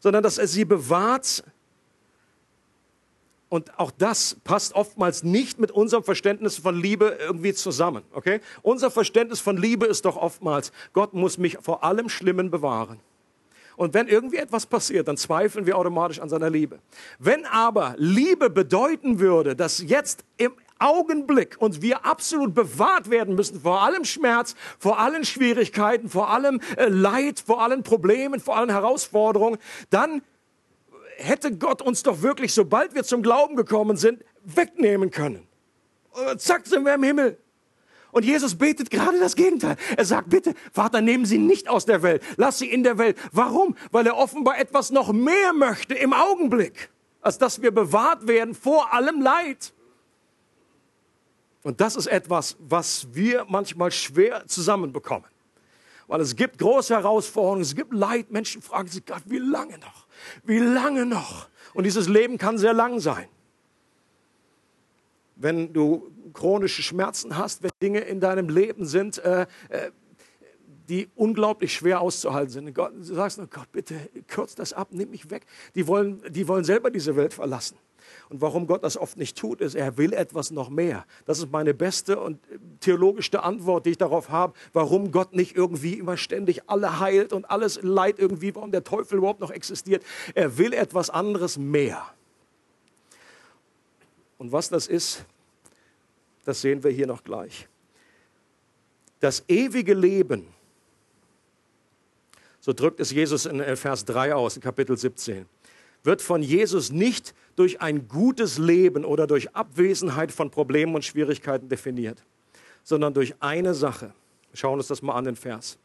sondern 0.00 0.22
dass 0.22 0.36
er 0.36 0.46
sie 0.46 0.66
bewahrt 0.66 1.42
und 3.48 3.78
auch 3.78 3.90
das 3.90 4.36
passt 4.44 4.74
oftmals 4.74 5.22
nicht 5.22 5.58
mit 5.58 5.70
unserem 5.70 6.02
Verständnis 6.02 6.58
von 6.58 6.74
Liebe 6.74 7.16
irgendwie 7.20 7.54
zusammen. 7.54 8.02
Okay? 8.12 8.40
Unser 8.62 8.90
Verständnis 8.90 9.40
von 9.40 9.56
Liebe 9.56 9.86
ist 9.86 10.04
doch 10.04 10.16
oftmals, 10.16 10.72
Gott 10.92 11.14
muss 11.14 11.38
mich 11.38 11.58
vor 11.60 11.84
allem 11.84 12.08
Schlimmen 12.08 12.50
bewahren. 12.50 13.00
Und 13.76 13.92
wenn 13.94 14.08
irgendwie 14.08 14.36
etwas 14.36 14.66
passiert, 14.66 15.06
dann 15.06 15.16
zweifeln 15.16 15.66
wir 15.66 15.76
automatisch 15.76 16.18
an 16.18 16.28
seiner 16.28 16.48
Liebe. 16.48 16.78
Wenn 17.18 17.44
aber 17.44 17.94
Liebe 17.98 18.48
bedeuten 18.48 19.20
würde, 19.20 19.54
dass 19.54 19.82
jetzt 19.82 20.24
im 20.38 20.52
Augenblick 20.78 21.56
uns 21.58 21.80
wir 21.82 22.04
absolut 22.04 22.54
bewahrt 22.54 23.10
werden 23.10 23.34
müssen 23.34 23.60
vor 23.60 23.82
allem 23.82 24.04
Schmerz, 24.04 24.54
vor 24.78 24.98
allen 24.98 25.24
Schwierigkeiten, 25.24 26.08
vor 26.08 26.30
allem 26.30 26.60
äh, 26.76 26.88
Leid, 26.88 27.40
vor 27.40 27.62
allen 27.62 27.82
Problemen, 27.82 28.40
vor 28.40 28.56
allen 28.56 28.70
Herausforderungen, 28.70 29.58
dann 29.90 30.22
hätte 31.16 31.56
Gott 31.56 31.82
uns 31.82 32.02
doch 32.02 32.22
wirklich, 32.22 32.52
sobald 32.54 32.94
wir 32.94 33.04
zum 33.04 33.22
Glauben 33.22 33.56
gekommen 33.56 33.96
sind, 33.96 34.24
wegnehmen 34.44 35.10
können. 35.10 35.46
Und 36.10 36.40
zack, 36.40 36.66
sind 36.66 36.84
wir 36.84 36.94
im 36.94 37.02
Himmel. 37.02 37.38
Und 38.12 38.24
Jesus 38.24 38.54
betet 38.54 38.90
gerade 38.90 39.18
das 39.18 39.36
Gegenteil. 39.36 39.76
Er 39.96 40.04
sagt, 40.04 40.30
bitte, 40.30 40.54
Vater, 40.72 41.02
nehmen 41.02 41.26
Sie 41.26 41.38
nicht 41.38 41.68
aus 41.68 41.84
der 41.84 42.02
Welt, 42.02 42.22
lass 42.36 42.58
sie 42.58 42.70
in 42.70 42.82
der 42.82 42.96
Welt. 42.96 43.18
Warum? 43.32 43.76
Weil 43.90 44.06
er 44.06 44.16
offenbar 44.16 44.58
etwas 44.58 44.90
noch 44.90 45.12
mehr 45.12 45.52
möchte 45.52 45.94
im 45.94 46.14
Augenblick, 46.14 46.90
als 47.20 47.36
dass 47.36 47.60
wir 47.60 47.72
bewahrt 47.72 48.26
werden 48.26 48.54
vor 48.54 48.94
allem 48.94 49.20
Leid. 49.20 49.74
Und 51.62 51.80
das 51.80 51.96
ist 51.96 52.06
etwas, 52.06 52.56
was 52.60 53.08
wir 53.12 53.44
manchmal 53.48 53.90
schwer 53.90 54.46
zusammenbekommen. 54.46 55.28
Weil 56.06 56.20
es 56.20 56.36
gibt 56.36 56.58
große 56.58 56.94
Herausforderungen, 56.94 57.62
es 57.62 57.74
gibt 57.74 57.92
Leid. 57.92 58.30
Menschen 58.30 58.62
fragen 58.62 58.88
sich, 58.88 59.04
Gott, 59.04 59.24
wie 59.26 59.38
lange 59.38 59.76
noch? 59.78 60.05
Wie 60.44 60.58
lange 60.58 61.06
noch? 61.06 61.48
Und 61.74 61.84
dieses 61.84 62.08
Leben 62.08 62.38
kann 62.38 62.58
sehr 62.58 62.72
lang 62.72 63.00
sein. 63.00 63.28
Wenn 65.36 65.72
du 65.72 66.10
chronische 66.32 66.82
Schmerzen 66.82 67.36
hast, 67.36 67.62
wenn 67.62 67.70
Dinge 67.82 68.00
in 68.00 68.20
deinem 68.20 68.48
Leben 68.48 68.86
sind, 68.86 69.18
äh, 69.18 69.46
äh, 69.68 69.90
die 70.88 71.08
unglaublich 71.14 71.74
schwer 71.74 72.00
auszuhalten 72.00 72.50
sind. 72.50 72.74
Gott, 72.74 72.92
du 72.94 73.02
sagst, 73.02 73.38
oh 73.38 73.46
Gott, 73.50 73.70
bitte 73.72 73.94
kürz 74.28 74.54
das 74.54 74.72
ab, 74.72 74.88
nimm 74.92 75.10
mich 75.10 75.30
weg. 75.30 75.46
Die 75.74 75.86
wollen, 75.86 76.22
die 76.30 76.46
wollen 76.46 76.64
selber 76.64 76.90
diese 76.90 77.16
Welt 77.16 77.34
verlassen. 77.34 77.76
Und 78.28 78.40
warum 78.40 78.66
Gott 78.66 78.82
das 78.82 78.96
oft 78.96 79.16
nicht 79.16 79.38
tut, 79.38 79.60
ist, 79.60 79.74
er 79.74 79.96
will 79.98 80.12
etwas 80.12 80.50
noch 80.50 80.68
mehr. 80.68 81.06
Das 81.26 81.38
ist 81.38 81.52
meine 81.52 81.74
beste 81.74 82.18
und 82.18 82.40
theologischste 82.80 83.44
Antwort, 83.44 83.86
die 83.86 83.90
ich 83.90 83.98
darauf 83.98 84.30
habe, 84.30 84.52
warum 84.72 85.12
Gott 85.12 85.34
nicht 85.34 85.54
irgendwie 85.54 85.94
immer 85.94 86.16
ständig 86.16 86.68
alle 86.68 86.98
heilt 86.98 87.32
und 87.32 87.48
alles 87.48 87.80
Leid 87.82 88.18
irgendwie, 88.18 88.54
warum 88.54 88.72
der 88.72 88.82
Teufel 88.82 89.18
überhaupt 89.18 89.40
noch 89.40 89.52
existiert. 89.52 90.04
Er 90.34 90.58
will 90.58 90.72
etwas 90.72 91.08
anderes 91.08 91.56
mehr. 91.56 92.02
Und 94.38 94.50
was 94.50 94.68
das 94.68 94.88
ist, 94.88 95.24
das 96.44 96.60
sehen 96.60 96.82
wir 96.82 96.90
hier 96.90 97.06
noch 97.06 97.22
gleich. 97.22 97.68
Das 99.20 99.44
ewige 99.48 99.94
Leben, 99.94 100.46
so 102.60 102.72
drückt 102.72 103.00
es 103.00 103.12
Jesus 103.12 103.46
in 103.46 103.76
Vers 103.76 104.04
3 104.04 104.34
aus, 104.34 104.56
in 104.56 104.62
Kapitel 104.62 104.96
17, 104.96 105.46
wird 106.02 106.22
von 106.22 106.42
Jesus 106.42 106.90
nicht 106.90 107.34
durch 107.56 107.80
ein 107.80 108.06
gutes 108.06 108.58
Leben 108.58 109.04
oder 109.04 109.26
durch 109.26 109.54
Abwesenheit 109.54 110.30
von 110.30 110.50
Problemen 110.50 110.94
und 110.94 111.04
Schwierigkeiten 111.04 111.68
definiert, 111.68 112.22
sondern 112.84 113.14
durch 113.14 113.34
eine 113.40 113.74
Sache. 113.74 114.12
Wir 114.50 114.58
schauen 114.58 114.78
uns 114.78 114.88
das 114.88 115.02
mal 115.02 115.14
an, 115.14 115.24
den 115.24 115.36
Vers. 115.36 115.78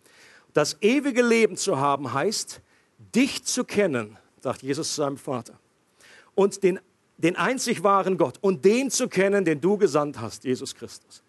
Das 0.53 0.77
ewige 0.81 1.23
Leben 1.23 1.55
zu 1.55 1.79
haben 1.79 2.13
heißt, 2.13 2.62
dich 3.15 3.43
zu 3.43 3.63
kennen, 3.63 4.17
sagt 4.41 4.62
Jesus 4.62 4.89
zu 4.89 5.01
seinem 5.01 5.17
Vater, 5.17 5.57
und 6.36 6.62
den, 6.63 6.79
den 7.17 7.36
einzig 7.36 7.84
wahren 7.84 8.17
Gott 8.17 8.38
und 8.41 8.65
den 8.65 8.91
zu 8.91 9.07
kennen, 9.07 9.45
den 9.45 9.62
du 9.62 9.77
gesandt 9.77 10.19
hast, 10.19 10.43
Jesus 10.43 10.75
Christus. 10.75 11.23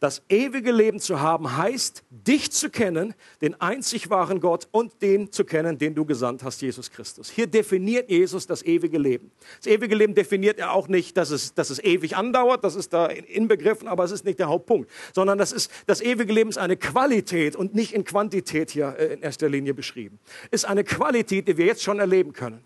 Das 0.00 0.22
ewige 0.30 0.72
Leben 0.72 0.98
zu 0.98 1.20
haben 1.20 1.58
heißt, 1.58 2.04
dich 2.08 2.50
zu 2.50 2.70
kennen, 2.70 3.14
den 3.42 3.60
einzig 3.60 4.08
wahren 4.08 4.40
Gott 4.40 4.66
und 4.72 5.02
den 5.02 5.30
zu 5.30 5.44
kennen, 5.44 5.76
den 5.76 5.94
du 5.94 6.06
gesandt 6.06 6.42
hast, 6.42 6.62
Jesus 6.62 6.90
Christus. 6.90 7.28
Hier 7.28 7.46
definiert 7.46 8.08
Jesus 8.08 8.46
das 8.46 8.62
ewige 8.64 8.96
Leben. 8.96 9.30
Das 9.58 9.66
ewige 9.66 9.94
Leben 9.94 10.14
definiert 10.14 10.58
er 10.58 10.72
auch 10.72 10.88
nicht, 10.88 11.18
dass 11.18 11.30
es, 11.30 11.52
dass 11.52 11.68
es 11.68 11.80
ewig 11.84 12.16
andauert, 12.16 12.64
das 12.64 12.76
ist 12.76 12.94
da 12.94 13.08
inbegriffen, 13.08 13.88
aber 13.88 14.04
es 14.04 14.10
ist 14.10 14.24
nicht 14.24 14.38
der 14.38 14.48
Hauptpunkt, 14.48 14.90
sondern 15.14 15.36
das, 15.36 15.52
ist, 15.52 15.70
das 15.86 16.00
ewige 16.00 16.32
Leben 16.32 16.48
ist 16.48 16.58
eine 16.58 16.78
Qualität 16.78 17.54
und 17.54 17.74
nicht 17.74 17.92
in 17.92 18.04
Quantität 18.04 18.70
hier 18.70 18.96
äh, 18.98 19.12
in 19.12 19.20
erster 19.20 19.50
Linie 19.50 19.74
beschrieben. 19.74 20.18
Ist 20.50 20.64
eine 20.64 20.82
Qualität, 20.82 21.46
die 21.46 21.58
wir 21.58 21.66
jetzt 21.66 21.82
schon 21.82 21.98
erleben 21.98 22.32
können. 22.32 22.64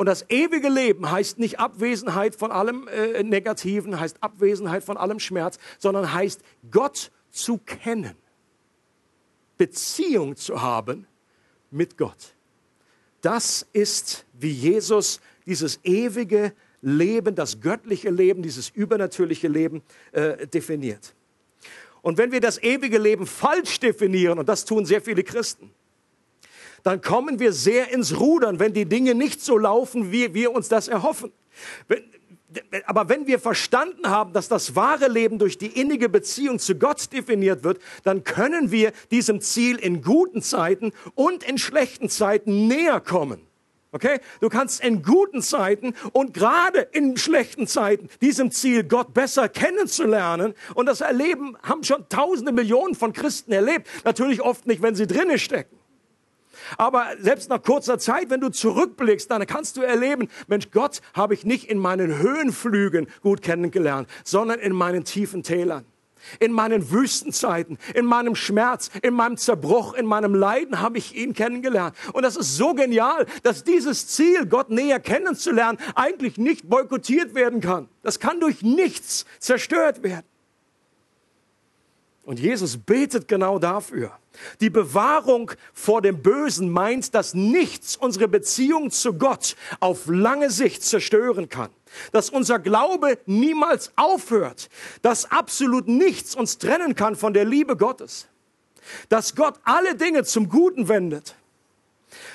Und 0.00 0.06
das 0.06 0.24
ewige 0.30 0.70
Leben 0.70 1.10
heißt 1.10 1.38
nicht 1.38 1.60
Abwesenheit 1.60 2.34
von 2.34 2.50
allem 2.50 2.88
äh, 2.88 3.22
Negativen, 3.22 4.00
heißt 4.00 4.22
Abwesenheit 4.22 4.82
von 4.82 4.96
allem 4.96 5.18
Schmerz, 5.18 5.58
sondern 5.78 6.14
heißt 6.14 6.40
Gott 6.70 7.10
zu 7.30 7.58
kennen, 7.58 8.16
Beziehung 9.58 10.36
zu 10.36 10.62
haben 10.62 11.06
mit 11.70 11.98
Gott. 11.98 12.34
Das 13.20 13.66
ist, 13.74 14.24
wie 14.32 14.48
Jesus 14.48 15.20
dieses 15.44 15.78
ewige 15.84 16.54
Leben, 16.80 17.34
das 17.34 17.60
göttliche 17.60 18.08
Leben, 18.08 18.40
dieses 18.40 18.70
übernatürliche 18.70 19.48
Leben 19.48 19.82
äh, 20.12 20.46
definiert. 20.46 21.14
Und 22.00 22.16
wenn 22.16 22.32
wir 22.32 22.40
das 22.40 22.56
ewige 22.62 22.96
Leben 22.96 23.26
falsch 23.26 23.78
definieren, 23.80 24.38
und 24.38 24.48
das 24.48 24.64
tun 24.64 24.86
sehr 24.86 25.02
viele 25.02 25.22
Christen, 25.22 25.70
dann 26.82 27.00
kommen 27.00 27.38
wir 27.38 27.52
sehr 27.52 27.92
ins 27.92 28.18
Rudern, 28.18 28.58
wenn 28.58 28.72
die 28.72 28.86
Dinge 28.86 29.14
nicht 29.14 29.42
so 29.42 29.58
laufen, 29.58 30.12
wie 30.12 30.34
wir 30.34 30.52
uns 30.52 30.68
das 30.68 30.88
erhoffen. 30.88 31.32
Aber 32.86 33.08
wenn 33.08 33.26
wir 33.26 33.38
verstanden 33.38 34.08
haben, 34.08 34.32
dass 34.32 34.48
das 34.48 34.74
wahre 34.74 35.08
Leben 35.08 35.38
durch 35.38 35.56
die 35.58 35.80
innige 35.80 36.08
Beziehung 36.08 36.58
zu 36.58 36.74
Gott 36.74 37.12
definiert 37.12 37.62
wird, 37.62 37.80
dann 38.02 38.24
können 38.24 38.70
wir 38.70 38.92
diesem 39.10 39.40
Ziel 39.40 39.76
in 39.76 40.02
guten 40.02 40.42
Zeiten 40.42 40.92
und 41.14 41.44
in 41.44 41.58
schlechten 41.58 42.08
Zeiten 42.08 42.66
näher 42.66 43.00
kommen. 43.00 43.40
Okay? 43.92 44.20
Du 44.40 44.48
kannst 44.48 44.82
in 44.82 45.02
guten 45.02 45.42
Zeiten 45.42 45.94
und 46.12 46.34
gerade 46.34 46.80
in 46.80 47.16
schlechten 47.16 47.66
Zeiten 47.66 48.08
diesem 48.20 48.50
Ziel, 48.50 48.84
Gott 48.84 49.14
besser 49.14 49.48
kennenzulernen. 49.48 50.54
Und 50.74 50.86
das 50.86 51.00
erleben, 51.00 51.56
haben 51.62 51.82
schon 51.82 52.08
tausende 52.08 52.52
Millionen 52.52 52.94
von 52.94 53.12
Christen 53.12 53.52
erlebt. 53.52 53.88
Natürlich 54.04 54.42
oft 54.42 54.66
nicht, 54.66 54.82
wenn 54.82 54.94
sie 54.94 55.06
drinnen 55.06 55.38
stecken. 55.38 55.79
Aber 56.78 57.06
selbst 57.18 57.48
nach 57.50 57.62
kurzer 57.62 57.98
Zeit, 57.98 58.30
wenn 58.30 58.40
du 58.40 58.50
zurückblickst, 58.50 59.30
dann 59.30 59.46
kannst 59.46 59.76
du 59.76 59.82
erleben, 59.82 60.28
Mensch, 60.46 60.70
Gott 60.70 61.00
habe 61.14 61.34
ich 61.34 61.44
nicht 61.44 61.68
in 61.70 61.78
meinen 61.78 62.18
Höhenflügen 62.18 63.08
gut 63.22 63.42
kennengelernt, 63.42 64.08
sondern 64.24 64.60
in 64.60 64.72
meinen 64.72 65.04
tiefen 65.04 65.42
Tälern. 65.42 65.84
In 66.38 66.52
meinen 66.52 66.90
Wüstenzeiten, 66.90 67.78
in 67.94 68.04
meinem 68.04 68.34
Schmerz, 68.34 68.90
in 69.00 69.14
meinem 69.14 69.38
Zerbruch, 69.38 69.94
in 69.94 70.04
meinem 70.04 70.34
Leiden 70.34 70.80
habe 70.80 70.98
ich 70.98 71.16
ihn 71.16 71.32
kennengelernt. 71.32 71.96
Und 72.12 72.24
das 72.24 72.36
ist 72.36 72.58
so 72.58 72.74
genial, 72.74 73.24
dass 73.42 73.64
dieses 73.64 74.06
Ziel, 74.08 74.44
Gott 74.44 74.68
näher 74.68 75.00
kennenzulernen, 75.00 75.78
eigentlich 75.94 76.36
nicht 76.36 76.68
boykottiert 76.68 77.34
werden 77.34 77.62
kann. 77.62 77.88
Das 78.02 78.20
kann 78.20 78.38
durch 78.38 78.60
nichts 78.60 79.24
zerstört 79.38 80.02
werden. 80.02 80.26
Und 82.24 82.38
Jesus 82.38 82.76
betet 82.76 83.28
genau 83.28 83.58
dafür. 83.58 84.12
Die 84.60 84.70
Bewahrung 84.70 85.50
vor 85.72 86.02
dem 86.02 86.22
Bösen 86.22 86.70
meint, 86.70 87.14
dass 87.14 87.34
nichts 87.34 87.96
unsere 87.96 88.28
Beziehung 88.28 88.90
zu 88.90 89.14
Gott 89.14 89.56
auf 89.80 90.06
lange 90.06 90.50
Sicht 90.50 90.82
zerstören 90.84 91.48
kann. 91.48 91.70
Dass 92.12 92.30
unser 92.30 92.58
Glaube 92.58 93.18
niemals 93.26 93.92
aufhört. 93.96 94.68
Dass 95.02 95.30
absolut 95.30 95.88
nichts 95.88 96.34
uns 96.34 96.58
trennen 96.58 96.94
kann 96.94 97.16
von 97.16 97.32
der 97.34 97.44
Liebe 97.44 97.76
Gottes. 97.76 98.28
Dass 99.08 99.34
Gott 99.34 99.58
alle 99.64 99.96
Dinge 99.96 100.24
zum 100.24 100.48
Guten 100.48 100.88
wendet. 100.88 101.34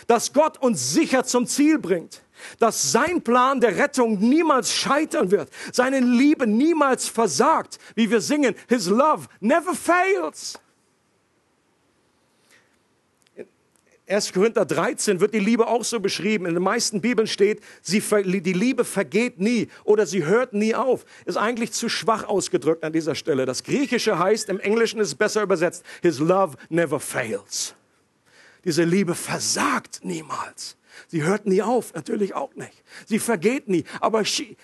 Dass 0.08 0.34
Gott 0.34 0.58
uns 0.58 0.94
sicher 0.94 1.24
zum 1.24 1.48
Ziel 1.48 1.80
bringt 1.80 2.25
dass 2.60 2.92
sein 2.92 3.22
Plan 3.22 3.60
der 3.60 3.78
Rettung 3.78 4.20
niemals 4.20 4.74
scheitern 4.74 5.32
wird, 5.32 5.50
seine 5.72 6.00
Liebe 6.00 6.48
niemals 6.48 7.08
versagt, 7.08 7.80
wie 7.96 8.10
wir 8.10 8.22
singen, 8.22 8.56
His 8.68 8.88
love 8.88 9.28
never 9.40 9.74
fails. 9.74 10.60
1. 14.08 14.34
Korinther 14.34 14.66
13 14.66 15.20
wird 15.20 15.34
die 15.34 15.40
Liebe 15.40 15.68
auch 15.68 15.84
so 15.84 16.00
beschrieben. 16.00 16.46
In 16.46 16.54
den 16.54 16.64
meisten 16.64 17.02
Bibeln 17.02 17.28
steht, 17.28 17.62
sie, 17.82 18.02
die 18.02 18.54
Liebe 18.54 18.86
vergeht 18.86 19.40
nie 19.40 19.68
oder 19.84 20.06
sie 20.06 20.26
hört 20.26 20.54
nie 20.54 20.76
auf. 20.76 21.06
Ist 21.26 21.38
eigentlich 21.38 21.72
zu 21.72 21.90
schwach 21.90 22.24
ausgedrückt 22.24 22.84
an 22.84 22.94
dieser 22.94 23.16
Stelle. 23.16 23.46
Das 23.46 23.64
Griechische 23.64 24.20
heißt, 24.20 24.50
im 24.50 24.60
Englischen 24.60 25.00
ist 25.00 25.08
es 25.08 25.16
besser 25.16 25.42
übersetzt, 25.42 25.84
His 26.04 26.20
love 26.20 26.56
never 26.70 27.00
fails. 27.00 27.74
Diese 28.64 28.84
Liebe 28.84 29.16
versagt 29.16 30.02
niemals. 30.04 30.78
Sie 31.08 31.24
hört 31.24 31.46
nie 31.46 31.62
auf, 31.62 31.94
natürlich 31.94 32.34
auch 32.34 32.54
nicht. 32.56 32.84
Sie 33.06 33.20
vergeht 33.20 33.68
nie. 33.68 33.84
Aber 34.00 34.26
she, 34.26 34.58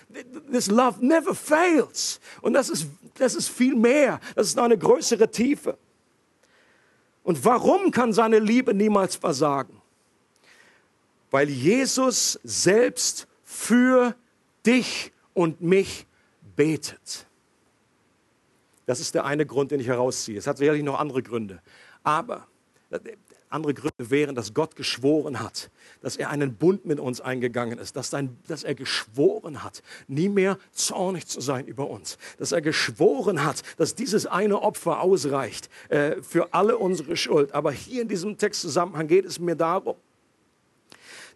this 0.50 0.68
love 0.68 1.04
never 1.04 1.34
fails. 1.34 2.20
Und 2.40 2.54
das 2.54 2.68
ist, 2.68 2.86
das 3.14 3.34
ist 3.34 3.48
viel 3.48 3.74
mehr. 3.74 4.20
Das 4.34 4.48
ist 4.48 4.58
eine 4.58 4.78
größere 4.78 5.30
Tiefe. 5.30 5.76
Und 7.22 7.44
warum 7.44 7.90
kann 7.90 8.12
seine 8.12 8.38
Liebe 8.38 8.74
niemals 8.74 9.16
versagen? 9.16 9.80
Weil 11.30 11.48
Jesus 11.48 12.38
selbst 12.42 13.26
für 13.44 14.14
dich 14.66 15.12
und 15.34 15.60
mich 15.60 16.06
betet. 16.56 17.26
Das 18.86 19.00
ist 19.00 19.14
der 19.14 19.24
eine 19.24 19.46
Grund, 19.46 19.70
den 19.70 19.80
ich 19.80 19.86
herausziehe. 19.86 20.38
Es 20.38 20.46
hat 20.46 20.58
sicherlich 20.58 20.82
noch 20.82 20.98
andere 20.98 21.22
Gründe. 21.22 21.62
Aber 22.02 22.46
andere 23.52 23.74
Gründe 23.74 24.10
wären, 24.10 24.34
dass 24.34 24.54
Gott 24.54 24.76
geschworen 24.76 25.40
hat, 25.40 25.70
dass 26.00 26.16
er 26.16 26.30
einen 26.30 26.54
Bund 26.54 26.84
mit 26.84 27.00
uns 27.00 27.20
eingegangen 27.20 27.78
ist, 27.78 27.96
dass, 27.96 28.10
sein, 28.10 28.36
dass 28.48 28.64
er 28.64 28.74
geschworen 28.74 29.62
hat, 29.62 29.82
nie 30.08 30.28
mehr 30.28 30.58
zornig 30.72 31.26
zu 31.26 31.40
sein 31.40 31.66
über 31.66 31.88
uns, 31.88 32.18
dass 32.38 32.52
er 32.52 32.60
geschworen 32.62 33.44
hat, 33.44 33.62
dass 33.76 33.94
dieses 33.94 34.26
eine 34.26 34.60
Opfer 34.62 35.00
ausreicht 35.00 35.68
äh, 35.88 36.22
für 36.22 36.54
alle 36.54 36.78
unsere 36.78 37.16
Schuld. 37.16 37.52
Aber 37.52 37.72
hier 37.72 38.02
in 38.02 38.08
diesem 38.08 38.38
Textzusammenhang 38.38 39.06
geht 39.08 39.24
es 39.24 39.38
mir 39.38 39.56
darum, 39.56 39.96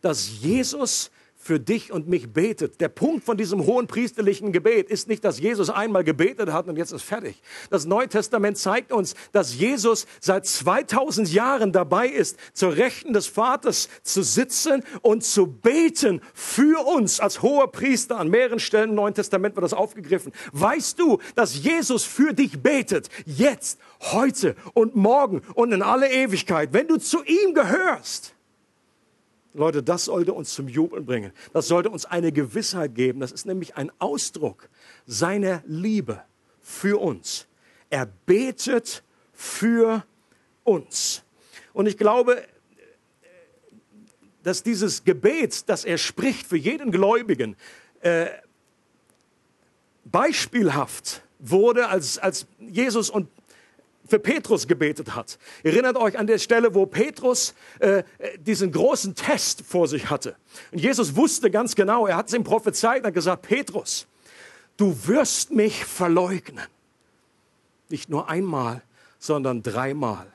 dass 0.01 0.41
Jesus 0.41 1.11
für 1.47 1.61
dich 1.61 1.93
und 1.93 2.09
mich 2.09 2.33
betet. 2.33 2.81
Der 2.81 2.89
Punkt 2.89 3.25
von 3.25 3.37
diesem 3.37 3.65
hohen 3.65 3.87
priesterlichen 3.87 4.53
Gebet 4.53 4.91
ist 4.91 5.09
nicht, 5.09 5.25
dass 5.25 5.39
Jesus 5.39 5.71
einmal 5.71 6.03
gebetet 6.03 6.53
hat 6.53 6.67
und 6.67 6.77
jetzt 6.77 6.93
ist 6.93 7.05
fertig. 7.05 7.41
Das 7.71 7.87
Neue 7.87 8.09
Testament 8.09 8.59
zeigt 8.59 8.93
uns, 8.93 9.15
dass 9.33 9.55
Jesus 9.55 10.07
seit 10.21 10.45
2000 10.45 11.33
Jahren 11.33 11.73
dabei 11.73 12.09
ist, 12.09 12.37
zur 12.53 12.77
Rechten 12.77 13.13
des 13.13 13.29
Vaters 13.29 13.89
zu 14.03 14.23
sitzen 14.23 14.83
und 15.03 15.25
zu 15.25 15.47
beten 15.47 16.21
für 16.35 16.85
uns 16.85 17.21
als 17.21 17.43
hoher 17.43 17.71
Priester. 17.71 18.19
An 18.19 18.29
mehreren 18.29 18.59
Stellen 18.59 18.91
im 18.91 18.97
Neuen 18.97 19.15
Testament 19.15 19.55
wird 19.55 19.65
das 19.65 19.73
aufgegriffen. 19.73 20.33
Weißt 20.53 20.99
du, 20.99 21.21
dass 21.37 21.63
Jesus 21.63 22.03
für 22.03 22.35
dich 22.35 22.61
betet? 22.61 23.09
Jetzt, 23.25 23.79
heute 24.01 24.57
und 24.75 24.97
morgen 24.97 25.43
und 25.55 25.73
in 25.73 25.83
alle 25.83 26.11
Ewigkeit. 26.11 26.73
Wenn 26.73 26.89
du 26.89 26.97
zu 26.97 27.23
ihm 27.23 27.55
gehörst, 27.55 28.36
Leute, 29.57 29.83
das 29.83 30.05
sollte 30.05 30.33
uns 30.33 30.55
zum 30.55 30.69
Jubeln 30.69 31.07
bringen. 31.07 31.33
Das 31.53 31.67
sollte 31.69 31.91
uns 31.91 32.05
eine 32.05 32.33
Gewissheit 32.33 32.95
geben. 32.95 33.21
Das 33.21 33.33
ist 33.33 33.47
nämlich 33.47 33.77
ein 33.77 33.91
Ausdruck 33.99 34.69
seiner 35.07 35.63
Liebe 35.67 36.23
für 36.61 37.01
uns. 37.01 37.47
Er 37.91 38.07
betet 38.07 39.03
für 39.33 40.05
uns. 40.65 41.23
Und 41.73 41.87
ich 41.87 41.97
glaube, 41.97 42.43
dass 44.43 44.63
dieses 44.63 45.05
Gebet, 45.05 45.69
das 45.69 45.85
er 45.85 45.99
spricht 45.99 46.47
für 46.47 46.57
jeden 46.57 46.91
Gläubigen, 46.91 47.57
äh, 48.01 48.27
beispielhaft 50.05 51.23
wurde, 51.39 51.89
als, 51.89 52.19
als 52.19 52.47
Jesus 52.61 53.11
und 53.11 53.29
für 54.07 54.19
Petrus 54.19 54.67
gebetet 54.67 55.15
hat. 55.15 55.39
Erinnert 55.63 55.97
euch 55.97 56.19
an 56.19 56.27
der 56.27 56.39
Stelle, 56.39 56.75
wo 56.75 56.87
Petrus 56.87 57.55
äh, 57.81 58.03
diesen 58.39 58.73
großen 58.73 59.15
Test 59.15 59.63
vor 59.63 59.89
sich 59.89 60.11
hatte. 60.11 60.37
Und 60.73 60.79
Jesus 60.79 61.17
wusste 61.17 61.51
ganz 61.51 61.75
genau, 61.75 62.07
er 62.07 62.17
hat 62.17 62.29
es 62.29 62.35
ihm 62.35 62.45
prophezeit 62.45 63.01
und 63.01 63.09
hat 63.09 63.15
gesagt, 63.15 63.43
Petrus, 63.43 64.07
du 64.77 64.97
wirst 65.07 65.51
mich 65.51 65.85
verleugnen. 65.85 66.67
Nicht 67.89 68.09
nur 68.09 68.29
einmal, 68.29 68.83
sondern 69.19 69.63
dreimal. 69.63 70.27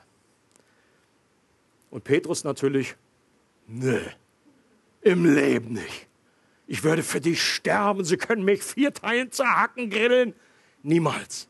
Und 1.90 2.04
Petrus 2.04 2.44
natürlich, 2.44 2.96
nö, 3.66 4.00
im 5.02 5.24
Leben 5.34 5.74
nicht. 5.74 6.08
Ich 6.66 6.84
würde 6.84 7.02
für 7.02 7.20
dich 7.20 7.42
sterben, 7.42 8.04
sie 8.04 8.16
können 8.16 8.44
mich 8.44 8.62
vier 8.62 8.94
Teilen 8.94 9.30
zerhacken, 9.30 9.90
grillen. 9.90 10.34
Niemals. 10.82 11.48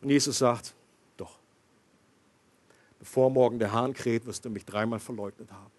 Und 0.00 0.10
Jesus 0.10 0.38
sagt, 0.38 0.74
bevor 2.98 3.30
morgen 3.30 3.58
der 3.58 3.72
Hahn 3.72 3.94
kräht, 3.94 4.26
wirst 4.26 4.44
du 4.44 4.50
mich 4.50 4.64
dreimal 4.64 4.98
verleugnet 4.98 5.50
haben. 5.52 5.70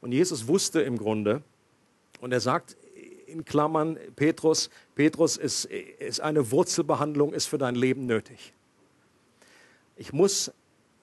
Und 0.00 0.12
Jesus 0.12 0.46
wusste 0.46 0.80
im 0.80 0.98
Grunde, 0.98 1.42
und 2.20 2.32
er 2.32 2.40
sagt 2.40 2.76
in 3.26 3.44
Klammern, 3.44 3.98
Petrus, 4.16 4.70
Petrus 4.94 5.36
ist, 5.36 5.64
ist 5.64 6.20
eine 6.20 6.50
Wurzelbehandlung, 6.50 7.32
ist 7.32 7.46
für 7.46 7.58
dein 7.58 7.74
Leben 7.74 8.06
nötig. 8.06 8.52
Ich 9.96 10.12
muss, 10.12 10.52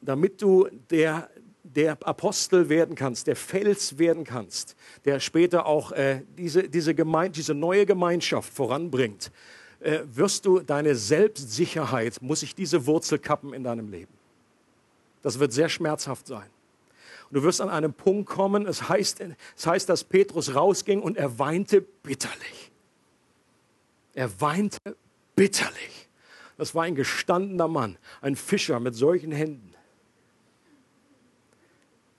damit 0.02 0.42
du 0.42 0.68
der, 0.90 1.30
der 1.64 1.98
Apostel 2.06 2.70
werden 2.70 2.96
kannst, 2.96 3.28
der 3.28 3.36
Fels 3.36 3.98
werden 3.98 4.24
kannst, 4.24 4.76
der 5.06 5.20
später 5.20 5.66
auch 5.66 5.92
äh, 5.92 6.24
diese, 6.38 6.70
diese, 6.70 6.94
Gemeinde, 6.94 7.36
diese 7.36 7.54
neue 7.54 7.86
Gemeinschaft 7.86 8.52
voranbringt, 8.54 9.32
äh, 9.80 10.00
wirst 10.06 10.46
du 10.46 10.60
deine 10.60 10.96
Selbstsicherheit, 10.96 12.22
muss 12.22 12.44
ich 12.44 12.56
diese 12.56 12.86
Wurzel 12.86 13.20
kappen 13.20 13.54
in 13.54 13.64
deinem 13.64 13.90
Leben. 13.90 14.17
Das 15.22 15.40
wird 15.40 15.54
sehr 15.54 15.70
schmerzhaft 15.70 16.28
sein. 16.28 16.50
Und 17.30 17.36
du 17.36 17.44
wirst 17.44 17.60
an 17.60 17.70
einem 17.70 17.94
Punkt 17.94 18.30
kommen, 18.30 18.66
es 18.66 18.88
heißt, 18.88 19.22
es 19.56 19.68
heißt, 19.68 19.90
dass 19.90 20.04
Petrus 20.04 20.56
rausging 20.56 21.02
und 21.02 21.18
er 21.18 21.40
weinte 21.40 21.82
bitterlich. 21.82 22.72
Er 24.14 24.40
weinte 24.40 24.80
bitterlich. 25.36 26.10
Das 26.58 26.74
war 26.74 26.84
ein 26.84 26.96
gestandener 26.96 27.68
Mann, 27.68 27.98
ein 28.22 28.36
Fischer 28.36 28.80
mit 28.80 28.96
solchen 28.96 29.32
Händen. 29.32 29.74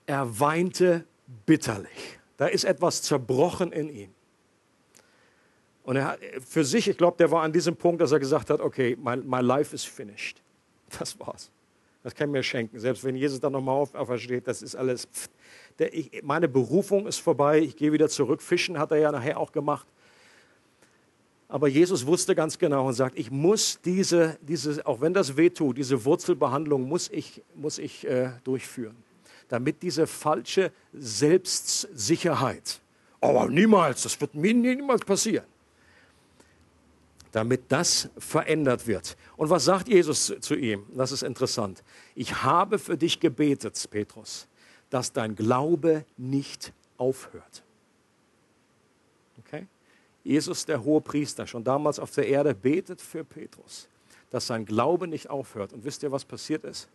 Er 0.06 0.38
weinte 0.38 1.04
bitterlich. 1.44 2.18
Da 2.36 2.46
ist 2.46 2.64
etwas 2.64 3.02
zerbrochen 3.02 3.72
in 3.72 3.88
ihm. 3.88 4.14
Und 5.82 5.96
er 5.96 6.04
hat 6.04 6.20
für 6.46 6.64
sich, 6.64 6.86
ich 6.86 6.98
glaube, 6.98 7.16
der 7.16 7.30
war 7.30 7.42
an 7.42 7.52
diesem 7.52 7.74
Punkt, 7.74 8.00
dass 8.00 8.12
er 8.12 8.18
gesagt 8.18 8.50
hat, 8.50 8.60
okay, 8.60 8.96
my, 8.96 9.16
my 9.16 9.40
life 9.40 9.74
is 9.74 9.84
finished. 9.84 10.42
Das 10.98 11.18
war's. 11.18 11.50
Das 12.02 12.14
kann 12.14 12.30
mir 12.30 12.42
schenken. 12.42 12.78
Selbst 12.78 13.02
wenn 13.04 13.16
Jesus 13.16 13.40
dann 13.40 13.52
nochmal 13.52 13.74
aufersteht, 13.74 14.46
das 14.46 14.62
ist 14.62 14.76
alles. 14.76 15.08
Der, 15.78 15.92
ich, 15.92 16.22
meine 16.22 16.48
Berufung 16.48 17.06
ist 17.06 17.18
vorbei. 17.18 17.60
Ich 17.60 17.76
gehe 17.76 17.92
wieder 17.92 18.08
zurück. 18.08 18.40
Fischen 18.40 18.78
hat 18.78 18.92
er 18.92 18.98
ja 18.98 19.12
nachher 19.12 19.38
auch 19.38 19.52
gemacht. 19.52 19.86
Aber 21.48 21.66
Jesus 21.66 22.06
wusste 22.06 22.34
ganz 22.34 22.58
genau 22.58 22.86
und 22.86 22.92
sagt, 22.92 23.18
ich 23.18 23.30
muss 23.30 23.80
diese, 23.82 24.38
diese 24.42 24.86
auch 24.86 25.00
wenn 25.00 25.14
das 25.14 25.36
wehtut, 25.36 25.78
diese 25.78 26.04
Wurzelbehandlung 26.04 26.86
muss 26.86 27.08
ich, 27.10 27.42
muss 27.54 27.78
ich 27.78 28.06
äh, 28.06 28.32
durchführen. 28.44 28.96
Damit 29.48 29.82
diese 29.82 30.06
falsche 30.06 30.70
Selbstsicherheit, 30.92 32.80
aber 33.18 33.48
niemals, 33.48 34.02
das 34.02 34.20
wird 34.20 34.34
mir 34.34 34.52
niemals 34.52 35.00
passieren, 35.06 35.46
damit 37.32 37.62
das 37.68 38.08
verändert 38.18 38.86
wird. 38.86 39.16
Und 39.36 39.50
was 39.50 39.64
sagt 39.64 39.88
Jesus 39.88 40.34
zu 40.40 40.54
ihm? 40.54 40.86
Das 40.94 41.12
ist 41.12 41.22
interessant. 41.22 41.82
Ich 42.14 42.42
habe 42.42 42.78
für 42.78 42.96
dich 42.96 43.20
gebetet, 43.20 43.82
Petrus, 43.90 44.46
dass 44.90 45.12
dein 45.12 45.34
Glaube 45.34 46.04
nicht 46.16 46.72
aufhört. 46.96 47.62
Okay? 49.40 49.66
Jesus, 50.24 50.66
der 50.66 50.82
hohe 50.84 51.00
Priester, 51.00 51.46
schon 51.46 51.64
damals 51.64 51.98
auf 51.98 52.10
der 52.10 52.26
Erde, 52.26 52.54
betet 52.54 53.00
für 53.00 53.24
Petrus, 53.24 53.88
dass 54.30 54.46
sein 54.46 54.64
Glaube 54.66 55.08
nicht 55.08 55.30
aufhört. 55.30 55.72
Und 55.72 55.84
wisst 55.84 56.02
ihr, 56.02 56.12
was 56.12 56.24
passiert 56.24 56.64
ist? 56.64 56.88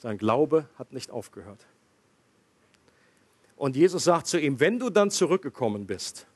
Sein 0.00 0.18
Glaube 0.18 0.68
hat 0.78 0.92
nicht 0.92 1.10
aufgehört. 1.10 1.64
Und 3.56 3.74
Jesus 3.74 4.04
sagt 4.04 4.26
zu 4.26 4.38
ihm, 4.38 4.60
wenn 4.60 4.78
du 4.78 4.90
dann 4.90 5.10
zurückgekommen 5.10 5.86
bist, 5.86 6.26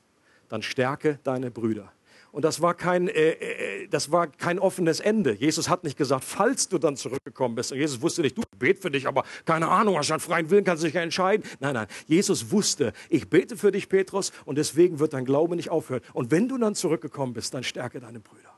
dann 0.49 0.63
stärke 0.63 1.19
deine 1.23 1.51
Brüder. 1.51 1.91
Und 2.31 2.45
das 2.45 2.61
war 2.61 2.73
kein, 2.73 3.09
äh, 3.09 3.31
äh, 3.31 3.87
das 3.87 4.11
war 4.11 4.27
kein 4.27 4.57
offenes 4.57 5.01
Ende. 5.01 5.33
Jesus 5.33 5.67
hat 5.67 5.83
nicht 5.83 5.97
gesagt, 5.97 6.23
falls 6.23 6.69
du 6.69 6.77
dann 6.77 6.95
zurückgekommen 6.95 7.55
bist. 7.55 7.71
Jesus 7.71 8.01
wusste 8.01 8.21
nicht, 8.21 8.37
du 8.37 8.43
bet 8.57 8.79
für 8.79 8.89
dich, 8.89 9.07
aber 9.07 9.25
keine 9.45 9.67
Ahnung, 9.67 9.97
hast 9.97 10.09
du 10.09 10.13
einen 10.13 10.21
freien 10.21 10.49
Willen, 10.49 10.63
kannst 10.63 10.83
du 10.83 10.87
dich 10.87 10.95
ja 10.95 11.01
entscheiden. 11.01 11.45
Nein, 11.59 11.73
nein. 11.73 11.87
Jesus 12.07 12.51
wusste, 12.51 12.93
ich 13.09 13.29
bete 13.29 13.57
für 13.57 13.71
dich, 13.71 13.89
Petrus, 13.89 14.31
und 14.45 14.57
deswegen 14.57 14.99
wird 14.99 15.13
dein 15.13 15.25
Glaube 15.25 15.57
nicht 15.57 15.69
aufhören. 15.69 16.01
Und 16.13 16.31
wenn 16.31 16.47
du 16.47 16.57
dann 16.57 16.73
zurückgekommen 16.73 17.33
bist, 17.33 17.53
dann 17.53 17.63
stärke 17.63 17.99
deine 17.99 18.21
Brüder. 18.21 18.51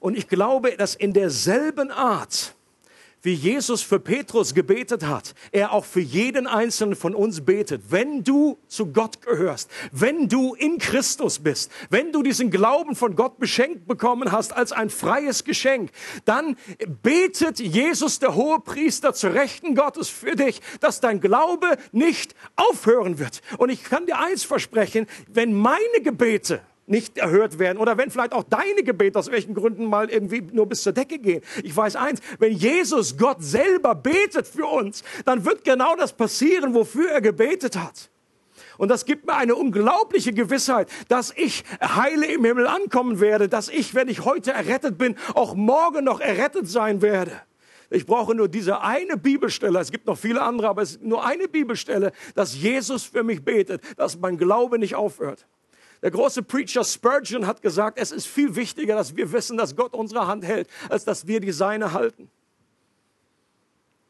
Und 0.00 0.16
ich 0.16 0.28
glaube, 0.28 0.76
dass 0.76 0.94
in 0.94 1.12
derselben 1.12 1.90
Art, 1.90 2.54
wie 3.22 3.34
Jesus 3.34 3.82
für 3.82 3.98
Petrus 3.98 4.54
gebetet 4.54 5.04
hat, 5.04 5.34
er 5.52 5.72
auch 5.72 5.84
für 5.84 6.00
jeden 6.00 6.46
einzelnen 6.46 6.96
von 6.96 7.14
uns 7.14 7.44
betet. 7.44 7.90
Wenn 7.90 8.24
du 8.24 8.58
zu 8.68 8.92
Gott 8.92 9.22
gehörst, 9.22 9.70
wenn 9.92 10.28
du 10.28 10.54
in 10.54 10.78
Christus 10.78 11.38
bist, 11.38 11.70
wenn 11.90 12.12
du 12.12 12.22
diesen 12.22 12.50
Glauben 12.50 12.94
von 12.94 13.16
Gott 13.16 13.38
beschenkt 13.38 13.86
bekommen 13.86 14.32
hast 14.32 14.52
als 14.52 14.72
ein 14.72 14.90
freies 14.90 15.44
Geschenk, 15.44 15.90
dann 16.24 16.56
betet 17.02 17.58
Jesus, 17.58 18.18
der 18.18 18.34
hohe 18.34 18.60
Priester, 18.60 19.12
zu 19.14 19.28
Rechten 19.28 19.74
Gottes 19.74 20.08
für 20.08 20.36
dich, 20.36 20.60
dass 20.80 21.00
dein 21.00 21.20
Glaube 21.20 21.76
nicht 21.92 22.34
aufhören 22.56 23.18
wird. 23.18 23.42
Und 23.58 23.70
ich 23.70 23.84
kann 23.84 24.06
dir 24.06 24.18
eins 24.18 24.44
versprechen, 24.44 25.06
wenn 25.28 25.54
meine 25.54 26.02
Gebete 26.02 26.60
nicht 26.88 27.18
erhört 27.18 27.58
werden 27.58 27.78
oder 27.78 27.98
wenn 27.98 28.10
vielleicht 28.10 28.32
auch 28.32 28.44
deine 28.44 28.82
Gebete 28.82 29.18
aus 29.18 29.30
welchen 29.30 29.54
Gründen 29.54 29.86
mal 29.86 30.10
irgendwie 30.10 30.42
nur 30.52 30.66
bis 30.66 30.82
zur 30.82 30.92
Decke 30.92 31.18
gehen. 31.18 31.42
Ich 31.62 31.76
weiß 31.76 31.96
eins, 31.96 32.20
wenn 32.38 32.52
Jesus 32.52 33.16
Gott 33.16 33.38
selber 33.40 33.94
betet 33.94 34.46
für 34.46 34.66
uns, 34.66 35.02
dann 35.24 35.44
wird 35.44 35.64
genau 35.64 35.96
das 35.96 36.12
passieren, 36.12 36.74
wofür 36.74 37.10
er 37.10 37.20
gebetet 37.20 37.76
hat. 37.76 38.10
Und 38.78 38.88
das 38.88 39.04
gibt 39.04 39.26
mir 39.26 39.34
eine 39.34 39.56
unglaubliche 39.56 40.32
Gewissheit, 40.32 40.88
dass 41.08 41.32
ich 41.36 41.64
heile 41.82 42.26
im 42.26 42.44
Himmel 42.44 42.66
ankommen 42.66 43.20
werde, 43.20 43.48
dass 43.48 43.68
ich, 43.68 43.94
wenn 43.94 44.08
ich 44.08 44.24
heute 44.24 44.52
errettet 44.52 44.96
bin, 44.98 45.16
auch 45.34 45.54
morgen 45.54 46.04
noch 46.04 46.20
errettet 46.20 46.68
sein 46.68 47.02
werde. 47.02 47.32
Ich 47.90 48.06
brauche 48.06 48.34
nur 48.34 48.48
diese 48.48 48.82
eine 48.82 49.16
Bibelstelle. 49.16 49.78
Es 49.80 49.90
gibt 49.90 50.06
noch 50.06 50.18
viele 50.18 50.42
andere, 50.42 50.68
aber 50.68 50.82
es 50.82 50.92
ist 50.92 51.02
nur 51.02 51.24
eine 51.24 51.48
Bibelstelle, 51.48 52.12
dass 52.34 52.54
Jesus 52.54 53.04
für 53.04 53.24
mich 53.24 53.44
betet, 53.44 53.82
dass 53.96 54.18
mein 54.18 54.36
Glaube 54.36 54.78
nicht 54.78 54.94
aufhört. 54.94 55.46
Der 56.02 56.10
große 56.10 56.42
Preacher 56.42 56.84
Spurgeon 56.84 57.46
hat 57.46 57.62
gesagt, 57.62 57.98
es 57.98 58.12
ist 58.12 58.26
viel 58.26 58.54
wichtiger, 58.54 58.94
dass 58.94 59.16
wir 59.16 59.32
wissen, 59.32 59.56
dass 59.56 59.74
Gott 59.74 59.94
unsere 59.94 60.26
Hand 60.26 60.44
hält, 60.44 60.68
als 60.88 61.04
dass 61.04 61.26
wir 61.26 61.40
die 61.40 61.52
seine 61.52 61.92
halten. 61.92 62.30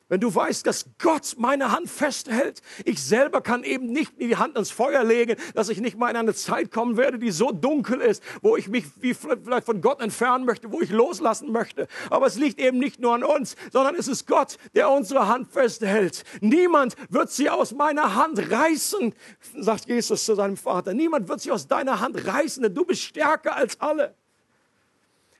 Wenn 0.08 0.20
du 0.20 0.34
weißt, 0.34 0.66
dass 0.66 0.86
Gott 0.98 1.34
meine 1.36 1.70
Hand 1.70 1.90
festhält, 1.90 2.62
ich 2.86 3.02
selber 3.02 3.42
kann 3.42 3.62
eben 3.62 3.92
nicht 3.92 4.18
die 4.18 4.36
Hand 4.36 4.56
ins 4.56 4.70
Feuer 4.70 5.04
legen, 5.04 5.36
dass 5.54 5.68
ich 5.68 5.80
nicht 5.80 5.98
mal 5.98 6.08
in 6.08 6.16
eine 6.16 6.32
Zeit 6.32 6.70
kommen 6.70 6.96
werde, 6.96 7.18
die 7.18 7.30
so 7.30 7.52
dunkel 7.52 8.00
ist, 8.00 8.22
wo 8.40 8.56
ich 8.56 8.68
mich 8.68 8.86
wie 9.00 9.12
vielleicht 9.12 9.66
von 9.66 9.82
Gott 9.82 10.00
entfernen 10.00 10.46
möchte, 10.46 10.72
wo 10.72 10.80
ich 10.80 10.90
loslassen 10.90 11.52
möchte. 11.52 11.88
Aber 12.08 12.26
es 12.26 12.36
liegt 12.36 12.58
eben 12.58 12.78
nicht 12.78 13.00
nur 13.00 13.14
an 13.14 13.22
uns, 13.22 13.54
sondern 13.70 13.96
es 13.96 14.08
ist 14.08 14.26
Gott, 14.26 14.56
der 14.74 14.90
unsere 14.90 15.28
Hand 15.28 15.52
festhält. 15.52 16.24
Niemand 16.40 16.96
wird 17.10 17.30
sie 17.30 17.50
aus 17.50 17.72
meiner 17.72 18.14
Hand 18.14 18.50
reißen, 18.50 19.14
sagt 19.58 19.88
Jesus 19.88 20.24
zu 20.24 20.34
seinem 20.34 20.56
Vater. 20.56 20.94
Niemand 20.94 21.28
wird 21.28 21.42
sie 21.42 21.50
aus 21.50 21.68
deiner 21.68 22.00
Hand 22.00 22.26
reißen, 22.26 22.62
denn 22.62 22.74
du 22.74 22.86
bist 22.86 23.02
stärker 23.02 23.56
als 23.56 23.78
alle. 23.78 24.14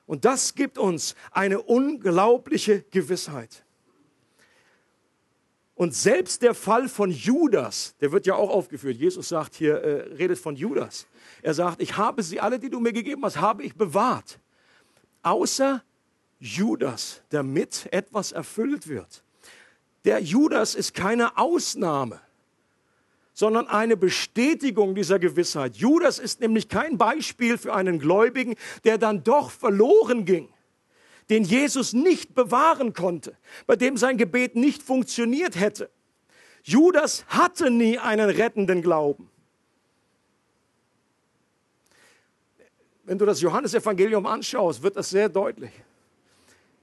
Und 0.05 0.27
das 0.27 0.55
gibt 0.55 0.77
uns 0.77 1.15
eine 1.31 1.63
unglaubliche 1.63 2.83
Gewissheit. 2.91 3.65
Und 5.79 5.95
selbst 5.95 6.43
der 6.43 6.55
Fall 6.55 6.89
von 6.89 7.13
Judas, 7.13 7.95
der 8.01 8.11
wird 8.11 8.27
ja 8.27 8.35
auch 8.35 8.51
aufgeführt. 8.51 8.97
Jesus 8.97 9.29
sagt 9.29 9.55
hier, 9.55 9.77
äh, 9.77 10.13
redet 10.17 10.37
von 10.37 10.57
Judas. 10.57 11.07
Er 11.41 11.55
sagt, 11.55 11.81
ich 11.81 11.97
habe 11.97 12.25
sie 12.25 12.41
alle, 12.41 12.59
die 12.59 12.69
du 12.69 12.81
mir 12.81 12.93
gegeben 12.93 13.25
hast, 13.25 13.41
habe 13.41 13.63
ich 13.63 13.77
bewahrt. 13.77 14.41
Außer 15.23 15.85
Judas, 16.41 17.23
damit 17.29 17.87
etwas 17.93 18.33
erfüllt 18.33 18.89
wird. 18.89 19.23
Der 20.05 20.19
Judas 20.19 20.75
ist 20.75 20.95
keine 20.95 21.39
Ausnahme, 21.39 22.21
sondern 23.33 23.69
eine 23.69 23.97
Bestätigung 23.97 24.97
dieser 24.97 25.21
Gewissheit. 25.21 25.77
Judas 25.77 26.19
ist 26.19 26.41
nämlich 26.41 26.69
kein 26.69 26.99
Beispiel 26.99 27.57
für 27.57 27.73
einen 27.73 28.01
Gläubigen, 28.01 28.57
der 28.83 28.99
dann 28.99 29.23
doch 29.23 29.53
verloren 29.53 30.25
ging 30.25 30.49
den 31.31 31.45
Jesus 31.45 31.93
nicht 31.93 32.35
bewahren 32.35 32.95
konnte, 32.95 33.37
bei 33.67 33.77
dem 33.77 33.97
sein 33.97 34.17
Gebet 34.17 34.57
nicht 34.57 34.83
funktioniert 34.83 35.59
hätte. 35.59 35.91
Judas 36.63 37.25
hatte 37.29 37.71
nie 37.71 37.99
einen 37.99 38.31
rettenden 38.31 38.83
Glauben. 38.83 39.31
Wenn 43.05 43.19
du 43.19 43.25
das 43.25 43.41
Johannesevangelium 43.41 44.27
anschaust, 44.27 44.83
wird 44.83 44.97
das 44.97 45.09
sehr 45.09 45.29
deutlich. 45.29 45.73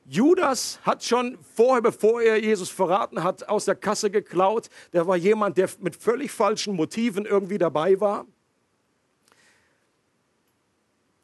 Judas 0.07 0.79
hat 0.83 1.03
schon 1.03 1.37
vorher, 1.55 1.81
bevor 1.81 2.21
er 2.21 2.37
Jesus 2.39 2.69
verraten 2.69 3.23
hat, 3.23 3.47
aus 3.49 3.65
der 3.65 3.75
Kasse 3.75 4.11
geklaut. 4.11 4.69
Der 4.93 5.07
war 5.07 5.17
jemand, 5.17 5.57
der 5.57 5.69
mit 5.79 5.95
völlig 5.95 6.31
falschen 6.31 6.75
Motiven 6.75 7.25
irgendwie 7.25 7.57
dabei 7.57 7.99
war. 7.99 8.25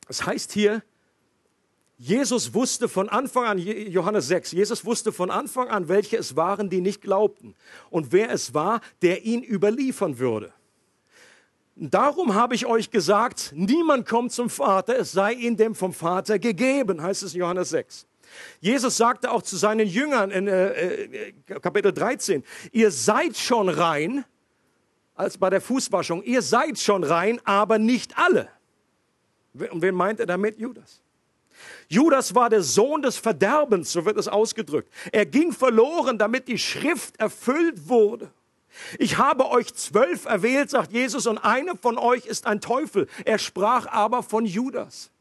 Das 0.08 0.26
heißt 0.26 0.52
hier, 0.52 0.84
Jesus 2.04 2.56
wusste 2.56 2.90
von 2.90 3.10
Anfang 3.10 3.46
an, 3.46 3.60
Johannes 3.60 4.28
6, 4.28 4.54
Jesus 4.54 4.84
wusste 4.84 5.12
von 5.12 5.30
Anfang 5.30 5.68
an, 5.68 5.88
welche 5.88 6.18
es 6.18 6.36
waren, 6.36 6.68
die 6.68 6.82
nicht 6.82 7.00
glaubten 7.00 7.54
und 7.92 8.12
wer 8.12 8.32
es 8.32 8.56
war, 8.56 8.82
der 9.04 9.24
ihn 9.24 9.44
überliefern 9.44 10.18
würde. 10.18 10.52
Darum 11.76 12.34
habe 12.34 12.56
ich 12.56 12.66
euch 12.66 12.90
gesagt, 12.90 13.54
niemand 13.56 14.08
kommt 14.08 14.32
zum 14.32 14.50
Vater, 14.50 14.98
es 14.98 15.12
sei 15.12 15.34
ihm 15.34 15.58
dem 15.58 15.76
vom 15.76 15.94
Vater 15.94 16.40
gegeben, 16.40 17.04
heißt 17.04 17.22
es 17.22 17.36
in 17.36 17.42
Johannes 17.42 17.70
6. 17.70 18.08
Jesus 18.62 18.98
sagte 18.98 19.30
auch 19.30 19.44
zu 19.44 19.56
seinen 19.56 19.88
Jüngern 19.88 20.32
in 20.32 20.48
äh, 20.48 21.04
äh, 21.04 21.34
Kapitel 21.62 21.94
13, 21.94 22.44
ihr 22.72 22.90
seid 22.90 23.38
schon 23.38 23.70
rein, 23.70 24.26
als 25.14 25.38
bei 25.38 25.52
der 25.52 25.62
Fußwaschung, 25.62 26.24
ihr 26.24 26.42
seid 26.42 26.80
schon 26.80 27.04
rein, 27.04 27.40
aber 27.44 27.78
nicht 27.78 28.18
alle. 28.18 28.50
Und 29.54 29.84
wen 29.84 29.94
meint 29.94 30.20
er 30.20 30.26
damit? 30.26 30.58
Judas. 30.58 31.04
Judas 31.92 32.34
war 32.34 32.50
der 32.50 32.64
Sohn 32.64 33.02
des 33.02 33.18
Verderbens, 33.18 33.92
so 33.92 34.06
wird 34.06 34.16
es 34.16 34.30
ausgedrückt. 34.30 34.90
Er 35.12 35.26
ging 35.26 35.52
verloren, 35.52 36.18
damit 36.18 36.48
die 36.48 36.58
Schrift 36.58 37.20
erfüllt 37.20 37.90
wurde. 37.90 38.32
Ich 38.98 39.18
habe 39.18 39.50
euch 39.50 39.74
zwölf 39.74 40.24
erwählt, 40.24 40.70
sagt 40.70 40.94
Jesus, 40.94 41.28
und 41.28 41.38
einer 41.38 41.76
von 41.76 41.98
euch 41.98 42.26
ist 42.26 42.48
ein 42.48 42.62
Teufel. 42.62 43.08
Er 43.26 43.38
sprach 43.38 43.88
aber 43.88 44.24
von 44.24 44.46
Judas. 44.46 45.12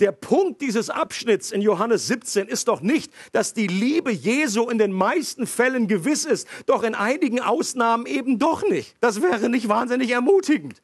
Der 0.00 0.12
Punkt 0.12 0.62
dieses 0.62 0.88
Abschnitts 0.88 1.52
in 1.52 1.60
Johannes 1.60 2.06
17 2.06 2.48
ist 2.48 2.68
doch 2.68 2.80
nicht, 2.80 3.12
dass 3.32 3.52
die 3.52 3.66
Liebe 3.66 4.10
Jesu 4.10 4.70
in 4.70 4.78
den 4.78 4.92
meisten 4.92 5.46
Fällen 5.46 5.86
gewiss 5.86 6.24
ist, 6.24 6.48
doch 6.64 6.82
in 6.82 6.94
einigen 6.94 7.40
Ausnahmen 7.40 8.06
eben 8.06 8.38
doch 8.38 8.66
nicht. 8.66 8.96
Das 9.00 9.20
wäre 9.20 9.50
nicht 9.50 9.68
wahnsinnig 9.68 10.10
ermutigend. 10.12 10.80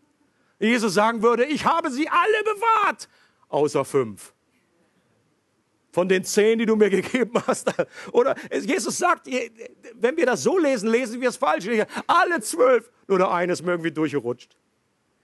Jesus 0.59 0.93
sagen 0.93 1.23
würde, 1.23 1.47
ich 1.47 1.65
habe 1.65 1.91
sie 1.91 2.09
alle 2.11 2.45
bewahrt, 2.45 3.09
außer 3.53 3.85
fünf. 3.85 4.33
Von 5.93 6.09
den 6.09 6.25
zehn, 6.25 6.59
die 6.59 6.67
du 6.67 6.75
mir 6.75 6.91
gegeben 6.91 7.35
hast. 7.47 7.73
Oder 8.13 8.35
Jesus 8.51 8.99
sagt, 8.99 9.29
wenn 9.95 10.17
wir 10.17 10.27
das 10.27 10.43
so 10.43 10.59
lesen, 10.59 10.89
lesen 10.89 11.21
wir 11.21 11.29
es 11.29 11.37
falsch. 11.37 11.67
Alle 12.07 12.41
zwölf, 12.41 12.91
nur 13.07 13.19
der 13.19 13.31
eine 13.31 13.53
ist 13.53 13.63
mir 13.63 13.73
irgendwie 13.73 13.93
durchgerutscht. 13.93 14.57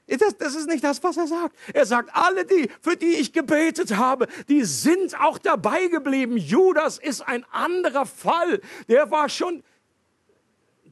Das, 0.07 0.37
das, 0.39 0.55
ist 0.55 0.69
nicht 0.69 0.83
das, 0.83 1.03
was 1.03 1.19
er 1.19 1.27
sagt. 1.27 1.55
Er 1.75 1.85
sagt, 1.85 2.11
alle 2.15 2.47
die, 2.47 2.71
für 2.81 2.97
die 2.97 3.17
ich 3.17 3.33
gebetet 3.33 3.97
habe, 3.97 4.27
die 4.49 4.65
sind 4.65 5.19
auch 5.21 5.37
dabei 5.37 5.89
geblieben. 5.89 6.39
Judas 6.39 6.99
ist 6.99 7.21
ein 7.21 7.45
anderer 7.53 8.07
Fall. 8.07 8.63
Der 8.89 9.11
war 9.11 9.29
schon, 9.29 9.63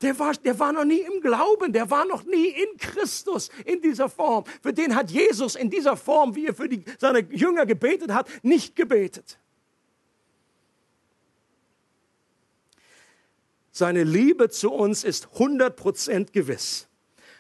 der 0.03 0.19
war, 0.19 0.33
der 0.35 0.59
war 0.59 0.73
noch 0.73 0.85
nie 0.85 1.01
im 1.01 1.21
Glauben, 1.21 1.73
der 1.73 1.91
war 1.91 2.05
noch 2.05 2.25
nie 2.25 2.49
in 2.49 2.77
Christus 2.79 3.51
in 3.65 3.81
dieser 3.81 4.09
Form. 4.09 4.45
Für 4.63 4.73
den 4.73 4.95
hat 4.95 5.11
Jesus 5.11 5.57
in 5.57 5.71
dieser 5.71 5.97
Form, 5.97 6.35
wie 6.35 6.47
er 6.47 6.55
für 6.55 6.69
die, 6.69 6.85
seine 6.99 7.21
Jünger 7.31 7.67
gebetet 7.67 8.13
hat, 8.13 8.29
nicht 8.43 8.77
gebetet. 8.77 9.39
Seine 13.71 14.05
Liebe 14.05 14.49
zu 14.49 14.73
uns 14.73 15.05
ist 15.05 15.29
100% 15.37 16.33
gewiss. 16.33 16.89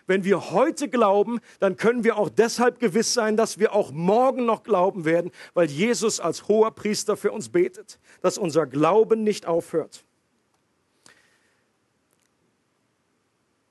Wenn 0.06 0.22
wir 0.22 0.50
heute 0.52 0.88
glauben, 0.88 1.40
dann 1.58 1.76
können 1.76 2.04
wir 2.04 2.16
auch 2.16 2.28
deshalb 2.28 2.78
gewiss 2.78 3.12
sein, 3.12 3.36
dass 3.36 3.58
wir 3.58 3.72
auch 3.72 3.90
morgen 3.90 4.44
noch 4.44 4.62
glauben 4.62 5.04
werden, 5.04 5.32
weil 5.54 5.68
Jesus 5.68 6.20
als 6.20 6.46
hoher 6.46 6.70
Priester 6.70 7.16
für 7.16 7.32
uns 7.32 7.48
betet, 7.48 7.98
dass 8.20 8.38
unser 8.38 8.66
Glauben 8.66 9.24
nicht 9.24 9.46
aufhört. 9.46 10.04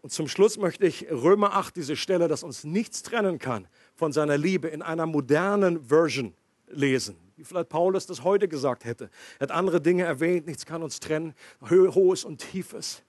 Und 0.06 0.12
zum 0.12 0.28
Schluss 0.28 0.60
möchte 0.60 0.86
ich 0.86 1.08
Römer 1.10 1.56
8, 1.56 1.76
diese 1.78 1.96
Stelle, 1.96 2.28
dass 2.28 2.44
uns 2.44 2.64
nichts 2.64 3.02
trennen 3.02 3.40
kann 3.40 3.68
von 3.96 4.12
seiner 4.12 4.38
Liebe, 4.38 4.68
in 4.68 4.84
einer 4.84 5.08
modernen 5.08 5.84
Version 5.84 6.36
lesen. 6.68 7.18
Wie 7.38 7.44
vielleicht 7.44 7.70
Paulus 7.70 8.06
das 8.06 8.24
heute 8.24 8.48
gesagt 8.48 8.86
hätte. 8.86 9.10
Er 9.40 9.48
hat 9.48 9.52
andere 9.52 9.82
Dinge 9.82 10.04
erwähnt, 10.04 10.46
nichts 10.46 10.68
kann 10.68 10.84
uns 10.84 11.00
trennen, 11.00 11.34
hohes 11.72 12.24
und 12.24 12.38
tiefes. 12.38 13.02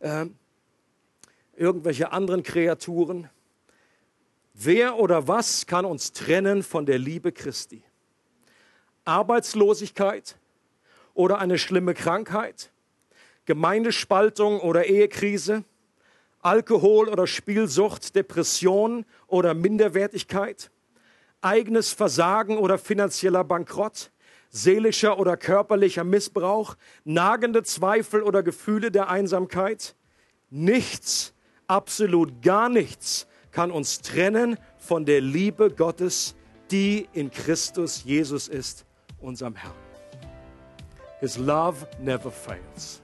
Ähm, 0.00 0.36
irgendwelche 1.54 2.10
anderen 2.10 2.42
Kreaturen. 2.42 3.30
Wer 4.52 4.98
oder 4.98 5.28
was 5.28 5.68
kann 5.68 5.84
uns 5.84 6.10
trennen 6.10 6.64
von 6.64 6.86
der 6.86 6.98
Liebe 6.98 7.30
Christi? 7.30 7.84
Arbeitslosigkeit 9.04 10.36
oder 11.14 11.38
eine 11.38 11.56
schlimme 11.56 11.94
Krankheit? 11.94 12.72
Gemeindespaltung 13.44 14.58
oder 14.58 14.86
Ehekrise? 14.86 15.62
Alkohol 16.42 17.08
oder 17.08 17.26
Spielsucht, 17.26 18.14
Depression 18.14 19.04
oder 19.28 19.54
Minderwertigkeit? 19.54 20.70
Eigenes 21.40 21.92
Versagen 21.92 22.58
oder 22.58 22.78
finanzieller 22.78 23.44
Bankrott? 23.44 24.10
Seelischer 24.50 25.18
oder 25.18 25.36
körperlicher 25.36 26.04
Missbrauch? 26.04 26.76
Nagende 27.04 27.62
Zweifel 27.62 28.22
oder 28.22 28.42
Gefühle 28.42 28.90
der 28.90 29.08
Einsamkeit? 29.08 29.94
Nichts 30.50 31.32
absolut 31.68 32.42
gar 32.42 32.68
nichts 32.68 33.26
kann 33.52 33.70
uns 33.70 34.00
trennen 34.00 34.58
von 34.78 35.04
der 35.04 35.20
Liebe 35.20 35.70
Gottes, 35.70 36.34
die 36.70 37.08
in 37.12 37.30
Christus 37.30 38.02
Jesus 38.04 38.48
ist, 38.48 38.84
unserem 39.20 39.54
Herrn. 39.54 39.74
His 41.20 41.36
love 41.36 41.86
never 42.00 42.30
fails. 42.30 43.01